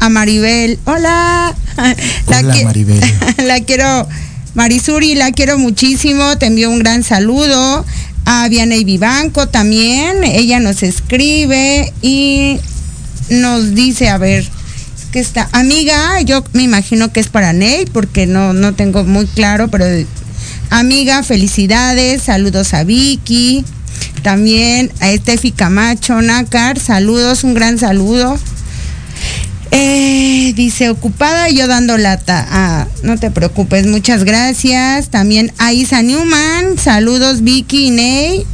[0.00, 0.78] a Maribel.
[0.86, 1.54] Hola.
[1.76, 2.98] La Hola, qui- Maribel.
[3.46, 4.08] la quiero,
[4.54, 6.38] Marisuri, la quiero muchísimo.
[6.38, 7.84] Te envío un gran saludo.
[8.24, 10.24] A Vianey Vivanco también.
[10.24, 12.58] Ella nos escribe y
[13.28, 14.48] nos dice, a ver,
[15.12, 19.26] que está amiga, yo me imagino que es para Ney, porque no, no tengo muy
[19.26, 19.84] claro, pero
[20.70, 23.64] amiga, felicidades, saludos a Vicky,
[24.22, 28.38] también a Estefi Camacho, Nácar, saludos, un gran saludo.
[29.70, 32.46] Eh, dice ocupada yo dando lata.
[32.50, 35.10] Ah, no te preocupes, muchas gracias.
[35.10, 38.46] También a Isa Newman, saludos Vicky y Ney.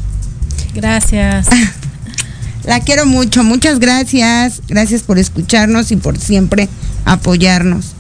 [0.75, 1.47] Gracias.
[2.67, 4.63] La quiero mucho, muchas gracias.
[4.69, 6.69] Gracias por escucharnos y por siempre
[7.05, 7.93] apoyarnos.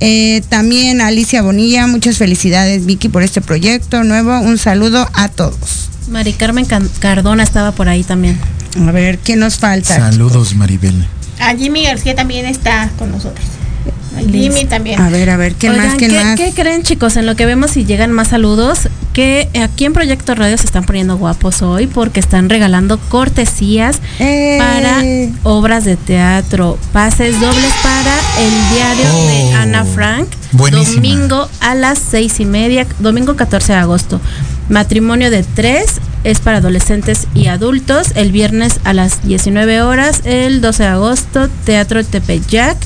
[0.00, 4.38] Eh, también Alicia Bonilla, muchas felicidades Vicky por este proyecto nuevo.
[4.40, 5.88] Un saludo a todos.
[6.08, 6.66] Mari Carmen
[6.98, 8.38] Cardona estaba por ahí también.
[8.86, 9.96] A ver, ¿qué nos falta?
[9.96, 11.06] Saludos, Maribel.
[11.38, 13.46] A Jimmy García también está con nosotros.
[14.16, 15.00] A Jimmy también.
[15.00, 15.96] A ver, a ver, ¿qué Oigan, más?
[15.96, 16.36] ¿Qué ¿qué, más?
[16.36, 17.16] qué creen chicos?
[17.16, 20.84] En lo que vemos si llegan más saludos, que aquí en Proyecto Radio se están
[20.84, 24.56] poniendo guapos hoy porque están regalando cortesías Eh.
[24.58, 25.02] para
[25.48, 30.94] obras de teatro, pases dobles para el diario de Oh, Ana Frank, buenísima.
[30.96, 34.20] domingo a las seis y media, domingo 14 de agosto.
[34.68, 40.60] Matrimonio de tres es para adolescentes y adultos, el viernes a las 19 horas, el
[40.62, 42.76] 12 de agosto, Teatro Tepeyac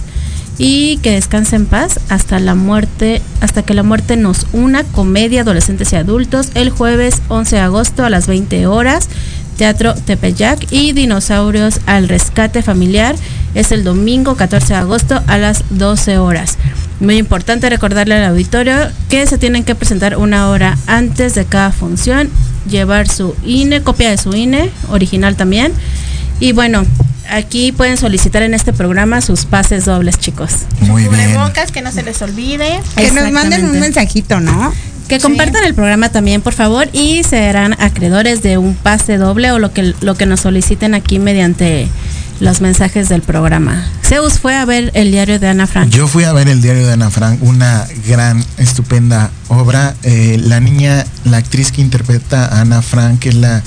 [0.58, 5.42] y que descanse en paz hasta la muerte, hasta que la muerte nos una, comedia
[5.42, 9.08] adolescentes y adultos, el jueves 11 de agosto a las 20 horas,
[9.56, 13.16] Teatro Tepeyac y Dinosaurios al Rescate Familiar
[13.54, 16.58] es el domingo 14 de agosto a las 12 horas.
[17.00, 18.74] Muy importante recordarle al auditorio
[19.08, 22.30] que se tienen que presentar una hora antes de cada función,
[22.68, 25.72] llevar su INE, copia de su INE, original también.
[26.40, 26.84] Y bueno,
[27.28, 30.50] aquí pueden solicitar en este programa sus pases dobles, chicos.
[30.80, 31.14] Muy bien.
[31.14, 32.80] Cubrebocas, que no se les olvide.
[32.96, 34.72] Que nos manden un mensajito, ¿no?
[35.08, 39.58] Que compartan el programa también, por favor, y serán acreedores de un pase doble o
[39.58, 41.88] lo que, lo que nos soliciten aquí mediante
[42.40, 43.90] los mensajes del programa.
[44.04, 45.90] Zeus fue a ver el diario de Ana Frank.
[45.90, 49.94] Yo fui a ver el diario de Ana Frank, una gran, estupenda obra.
[50.02, 53.62] Eh, la niña, la actriz que interpreta a Ana Frank es la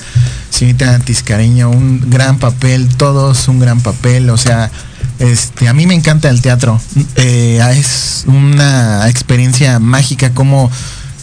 [0.52, 4.70] señorita Tiscareño, un gran papel, todos un gran papel, o sea,
[5.18, 6.80] este, a mí me encanta el teatro.
[7.16, 10.70] Eh, es una experiencia mágica como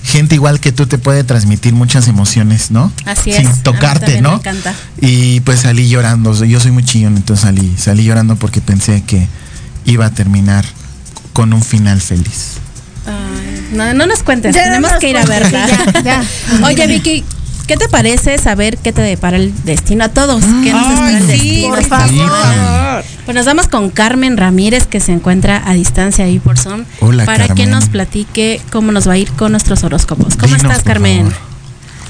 [0.03, 2.91] gente igual que tú te puede transmitir muchas emociones, ¿no?
[3.05, 3.37] Así es.
[3.37, 4.31] Sin A mí tocarte, ¿no?
[4.31, 4.73] Me encanta.
[4.99, 6.33] Y pues salí llorando.
[6.45, 9.27] Yo soy muy chillón, entonces salí, salí llorando porque pensé que
[9.85, 10.65] iba a terminar
[11.33, 12.55] con un final feliz.
[13.05, 15.67] Ay, no, no nos cuentes, Ya no tenemos nos que ir a verla.
[15.67, 16.23] ya, ya.
[16.65, 17.23] Oye, Vicky,
[17.69, 20.43] ¿qué te parece saber qué te depara el destino a todos?
[20.63, 23.03] ¿Qué nos Ay, espera el sí, destino por favor.
[23.25, 27.25] Pues nos vamos con Carmen Ramírez, que se encuentra a distancia ahí por Zoom, Hola,
[27.25, 30.35] para que nos platique cómo nos va a ir con nuestros horóscopos.
[30.35, 31.29] ¿Cómo Dinos, estás, Carmen?
[31.29, 31.49] favor.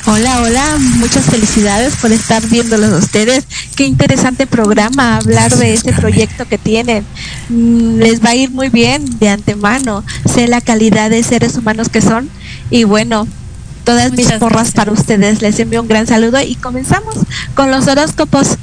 [0.05, 3.45] Hola, hola, muchas felicidades por estar viéndolos a ustedes.
[3.76, 7.03] Qué interesante programa hablar de este proyecto que tienen.
[7.49, 10.05] Mm, Les va a ir muy bien de antemano.
[10.26, 12.30] Sé la calidad de seres humanos que son
[12.72, 13.28] y bueno,
[13.90, 15.42] todas mis porras para ustedes.
[15.42, 17.16] Les envío un gran saludo y comenzamos
[17.56, 18.60] con los horóscopos.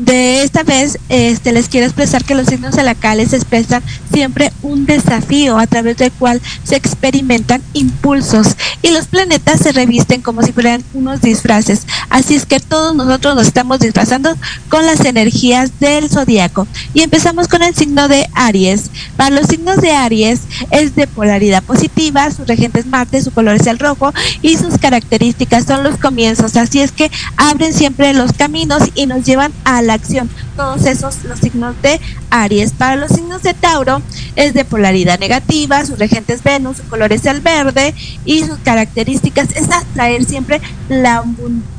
[0.00, 5.58] De esta vez este, les quiero expresar que los signos celacales expresan siempre un desafío
[5.58, 10.82] a través del cual se experimentan impulsos y los planetas se revisten como si fueran
[10.94, 11.82] unos disfraces.
[12.08, 14.34] Así es que todos nosotros nos estamos disfrazando
[14.70, 16.66] con las energías del zodiaco.
[16.94, 18.90] Y empezamos con el signo de Aries.
[19.18, 20.40] Para los signos de Aries
[20.70, 24.78] es de polaridad positiva, su regente es Marte, su color es el rojo y sus
[24.78, 26.56] características son los comienzos.
[26.56, 30.30] Así es que abren siempre los caminos y nos llevan a la acción.
[30.56, 32.72] Todos esos los signos de Aries.
[32.72, 34.02] Para los signos de Tauro
[34.36, 38.58] es de polaridad negativa, su regente es Venus, su color es el verde y sus
[38.58, 41.24] características es atraer siempre la,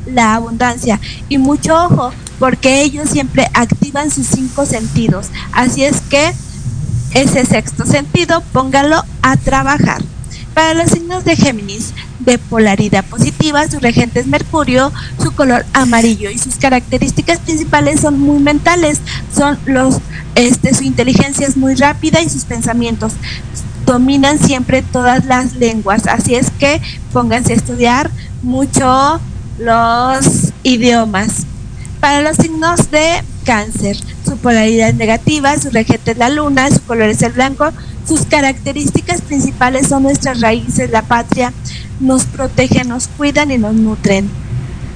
[0.06, 1.00] la abundancia.
[1.30, 5.28] Y mucho ojo, porque ellos siempre activan sus cinco sentidos.
[5.52, 6.34] Así es que
[7.14, 10.02] ese sexto sentido, póngalo a trabajar.
[10.54, 11.94] Para los signos de Géminis,
[12.26, 14.92] de polaridad positiva, su regente es Mercurio,
[15.22, 19.00] su color amarillo y sus características principales son muy mentales,
[19.36, 20.00] son los,
[20.36, 23.14] este, su inteligencia es muy rápida y sus pensamientos
[23.86, 28.12] dominan siempre todas las lenguas, así es que pónganse a estudiar
[28.42, 29.20] mucho
[29.60, 31.46] los idiomas.
[32.00, 36.82] Para los signos de cáncer, su polaridad es negativa, su regente es la luna, su
[36.84, 37.72] color es el blanco,
[38.12, 41.54] sus características principales son nuestras raíces, la patria,
[42.02, 44.30] nos protegen, nos cuidan y nos nutren.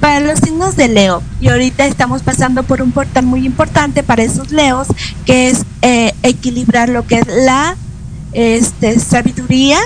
[0.00, 4.22] Para los signos de Leo, y ahorita estamos pasando por un portal muy importante para
[4.22, 4.88] esos Leos,
[5.24, 7.78] que es eh, equilibrar lo que es la
[8.34, 9.78] este, sabiduría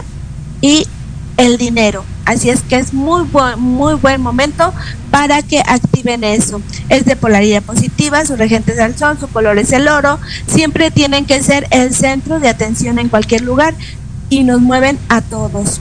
[0.61, 0.89] y
[1.41, 2.05] el dinero.
[2.27, 4.73] Así es que es muy buen, muy buen momento
[5.11, 6.61] para que activen eso.
[6.89, 10.19] Es de polaridad positiva, su regente es el sol, su color es el oro.
[10.47, 13.75] Siempre tienen que ser el centro de atención en cualquier lugar
[14.29, 15.81] y nos mueven a todos.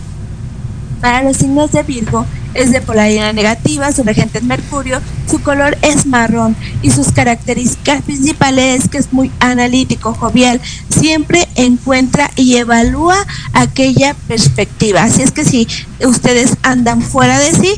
[1.01, 5.77] Para los signos de Virgo es de polaridad negativa, su regente es Mercurio, su color
[5.81, 12.57] es marrón y sus características principales es que es muy analítico, jovial, siempre encuentra y
[12.57, 13.15] evalúa
[13.53, 15.03] aquella perspectiva.
[15.03, 15.67] Así es que si
[16.05, 17.73] ustedes andan fuera de sí,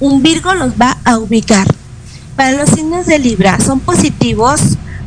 [0.00, 1.66] un Virgo los va a ubicar.
[2.34, 4.60] Para los signos de Libra son positivos,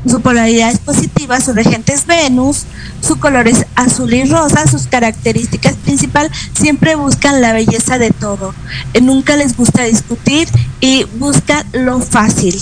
[0.08, 2.64] su polaridad es positiva, su regente es Venus,
[3.02, 8.54] su color es azul y rosa, sus características principales siempre buscan la belleza de todo.
[8.94, 10.48] Eh, Nunca les gusta discutir
[10.82, 12.60] y buscan lo fácil.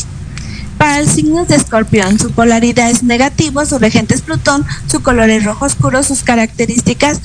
[0.77, 5.29] Para el signo de Escorpión, su polaridad es negativo, su regente es Plutón, su color
[5.29, 7.21] es rojo oscuro, sus características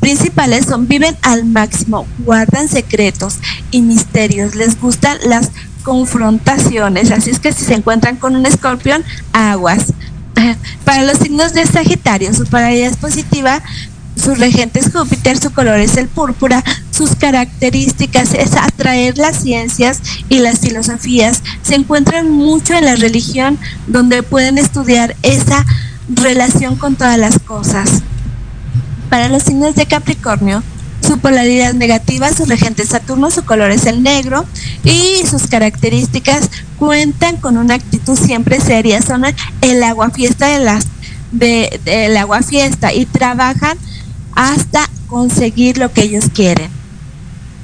[0.00, 3.38] principales son viven al máximo, guardan secretos
[3.70, 5.50] y misterios, les gustan las
[5.82, 9.92] confrontaciones, así es que si se encuentran con un escorpión, aguas.
[10.84, 13.62] Para los signos de Sagitario, su polaridad es positiva,
[14.16, 20.00] su regente es Júpiter, su color es el púrpura, sus características es atraer las ciencias
[20.28, 21.42] y las filosofías.
[21.62, 25.64] Se encuentran mucho en la religión donde pueden estudiar esa
[26.08, 28.02] relación con todas las cosas.
[29.08, 30.62] Para los signos de Capricornio,
[31.10, 34.46] su polaridad negativa, su regente Saturno, su color es el negro
[34.84, 36.48] y sus características
[36.78, 39.24] cuentan con una actitud siempre seria, son
[39.60, 40.86] el aguafiesta de las
[41.32, 43.76] de, del aguafiesta y trabajan
[44.36, 46.70] hasta conseguir lo que ellos quieren.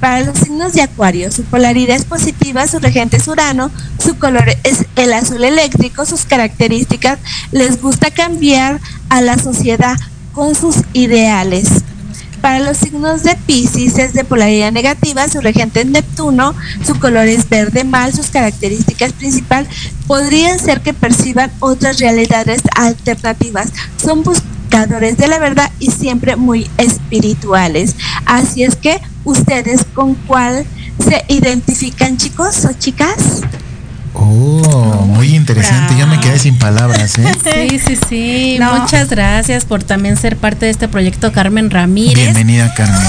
[0.01, 4.43] Para los signos de Acuario, su polaridad es positiva, su regente es Urano, su color
[4.65, 7.17] es el azul eléctrico, sus características
[7.53, 9.95] les gusta cambiar a la sociedad
[10.33, 11.69] con sus ideales.
[12.41, 16.53] Para los signos de Pisces es de polaridad negativa, su regente es Neptuno,
[16.85, 19.69] su color es verde mal, sus características principales
[20.07, 23.69] podrían ser que perciban otras realidades alternativas.
[23.97, 27.95] Son buscadores de la verdad y siempre muy espirituales.
[28.25, 30.65] Así es que ustedes con cuál
[30.99, 33.41] se identifican chicos o chicas?
[34.19, 35.95] Oh, muy interesante.
[35.97, 37.31] Yo me quedé sin palabras, ¿eh?
[37.69, 38.57] Sí, sí, sí.
[38.59, 38.79] No.
[38.79, 42.15] Muchas gracias por también ser parte de este proyecto, Carmen Ramírez.
[42.15, 42.99] Bienvenida, Carmen.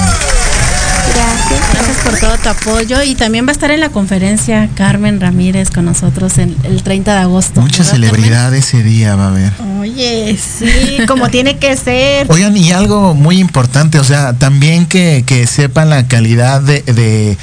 [1.15, 1.61] Gracias.
[1.73, 5.71] Gracias por todo tu apoyo y también va a estar en la conferencia Carmen Ramírez
[5.71, 7.61] con nosotros en el 30 de agosto.
[7.61, 9.51] Mucha ¿verdad, celebridad ese día va a haber.
[9.79, 12.27] Oye, sí, como tiene que ser.
[12.29, 17.37] Oigan, y algo muy importante, o sea, también que, que sepan la calidad de, de,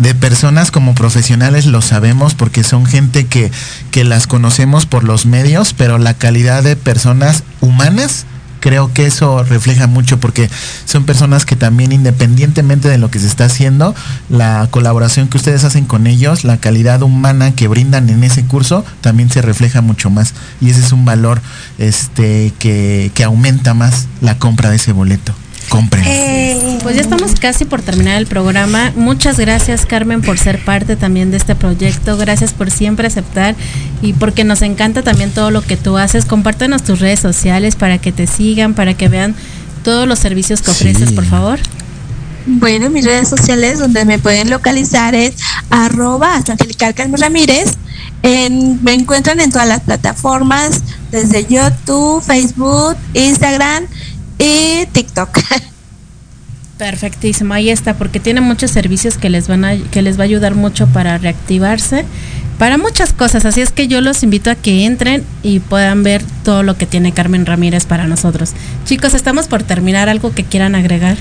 [0.00, 3.52] de personas como profesionales, lo sabemos porque son gente que,
[3.90, 8.24] que las conocemos por los medios, pero la calidad de personas humanas,
[8.60, 10.48] creo que eso refleja mucho porque
[10.86, 13.94] son personas que también independientemente de lo que se está haciendo,
[14.30, 18.86] la colaboración que ustedes hacen con ellos, la calidad humana que brindan en ese curso,
[19.02, 20.32] también se refleja mucho más.
[20.62, 21.42] Y ese es un valor
[21.76, 25.34] este que, que aumenta más la compra de ese boleto.
[25.70, 26.78] Compren.
[26.82, 28.92] Pues ya estamos casi por terminar el programa.
[28.96, 32.16] Muchas gracias Carmen por ser parte también de este proyecto.
[32.16, 33.54] Gracias por siempre aceptar
[34.02, 36.24] y porque nos encanta también todo lo que tú haces.
[36.24, 39.34] Compártenos tus redes sociales para que te sigan, para que vean
[39.84, 41.14] todos los servicios que ofreces, Sí.
[41.14, 41.60] por favor.
[42.46, 45.34] Bueno, mis redes sociales donde me pueden localizar es
[45.70, 47.74] arroba hasta Angelical Carmen Ramírez.
[48.22, 53.84] En- me encuentran en todas las plataformas, desde YouTube, Facebook, Instagram
[54.40, 55.38] y TikTok.
[56.78, 60.24] Perfectísimo, ahí está, porque tiene muchos servicios que les van a, que les va a
[60.24, 62.06] ayudar mucho para reactivarse,
[62.58, 63.44] para muchas cosas.
[63.44, 66.86] Así es que yo los invito a que entren y puedan ver todo lo que
[66.86, 68.52] tiene Carmen Ramírez para nosotros.
[68.86, 71.18] Chicos, estamos por terminar algo que quieran agregar.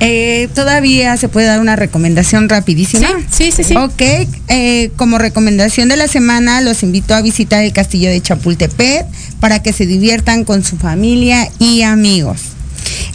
[0.00, 3.08] Eh, todavía se puede dar una recomendación rapidísima.
[3.30, 3.76] Sí, sí, sí, sí.
[3.76, 4.02] Ok,
[4.48, 9.06] eh, como recomendación de la semana, los invito a visitar el castillo de Chapultepec
[9.40, 12.40] para que se diviertan con su familia y amigos.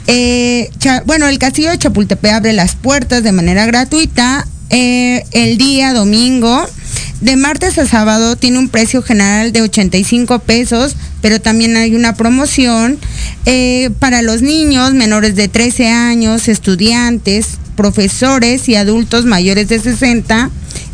[0.07, 0.69] Eh,
[1.05, 6.65] bueno, el castillo de Chapultepec abre las puertas de manera gratuita el día domingo.
[7.21, 12.15] De martes a sábado tiene un precio general de 85 pesos, pero también hay una
[12.15, 12.97] promoción
[13.45, 20.49] eh, para los niños menores de 13 años, estudiantes, profesores y adultos mayores de 60.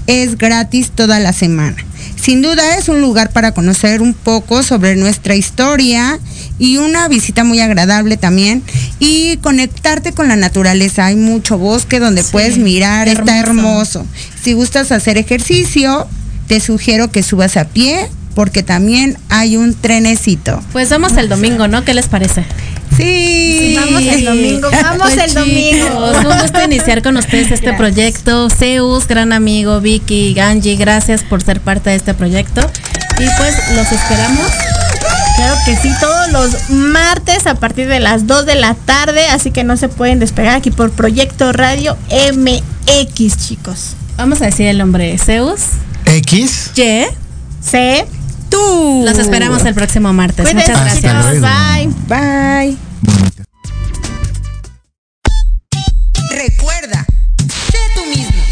[0.07, 1.78] Es gratis toda la semana.
[2.21, 6.19] Sin duda es un lugar para conocer un poco sobre nuestra historia
[6.57, 8.63] y una visita muy agradable también
[8.99, 11.05] y conectarte con la naturaleza.
[11.05, 14.05] Hay mucho bosque donde Sí, puedes mirar, está hermoso.
[14.41, 16.07] Si gustas hacer ejercicio,
[16.47, 20.61] te sugiero que subas a pie porque también hay un trenecito.
[20.73, 21.83] Pues vamos el domingo, ¿no?
[21.83, 22.45] ¿Qué les parece?
[22.95, 26.11] Sí, Vamos el domingo, vamos Pues, el domingo.
[26.13, 27.77] chicos, un gusto iniciar con ustedes este Gracias.
[27.77, 28.49] proyecto.
[28.49, 32.61] Zeus, gran amigo, Vicky, Ganji, gracias por ser parte de este proyecto.
[33.17, 34.47] Y pues los esperamos.
[35.38, 39.51] Claro que sí, todos los martes a partir de las 2 de la tarde, así
[39.51, 43.95] que no se pueden despegar aquí por Proyecto Radio MX, chicos.
[44.17, 45.61] Vamos a decir el nombre Zeus.
[46.05, 46.71] X.
[46.75, 47.07] Ye.
[47.61, 48.05] C
[48.56, 49.03] tú.
[49.06, 50.53] Los esperamos el próximo martes.
[50.53, 51.41] Muchas gracias.
[51.41, 51.88] Bye.
[52.08, 52.78] Bye.
[56.32, 57.06] Recuerda,
[57.72, 58.43] sé tú mismo.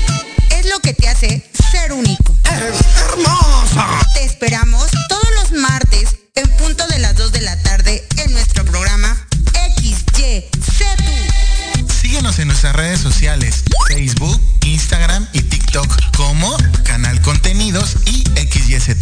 [0.52, 2.36] Es lo que te hace ser único.
[2.52, 2.80] Eres
[3.12, 3.88] hermosa.
[4.14, 8.66] Te esperamos todos los martes en punto de las 2 de la tarde en nuestro
[8.66, 9.16] programa
[9.78, 9.96] XY.
[10.78, 11.94] Sé tú.
[12.02, 15.88] Síguenos en nuestras redes sociales, Facebook, Instagram y TikTok
[16.18, 18.98] como Canal Contenidos y XYZ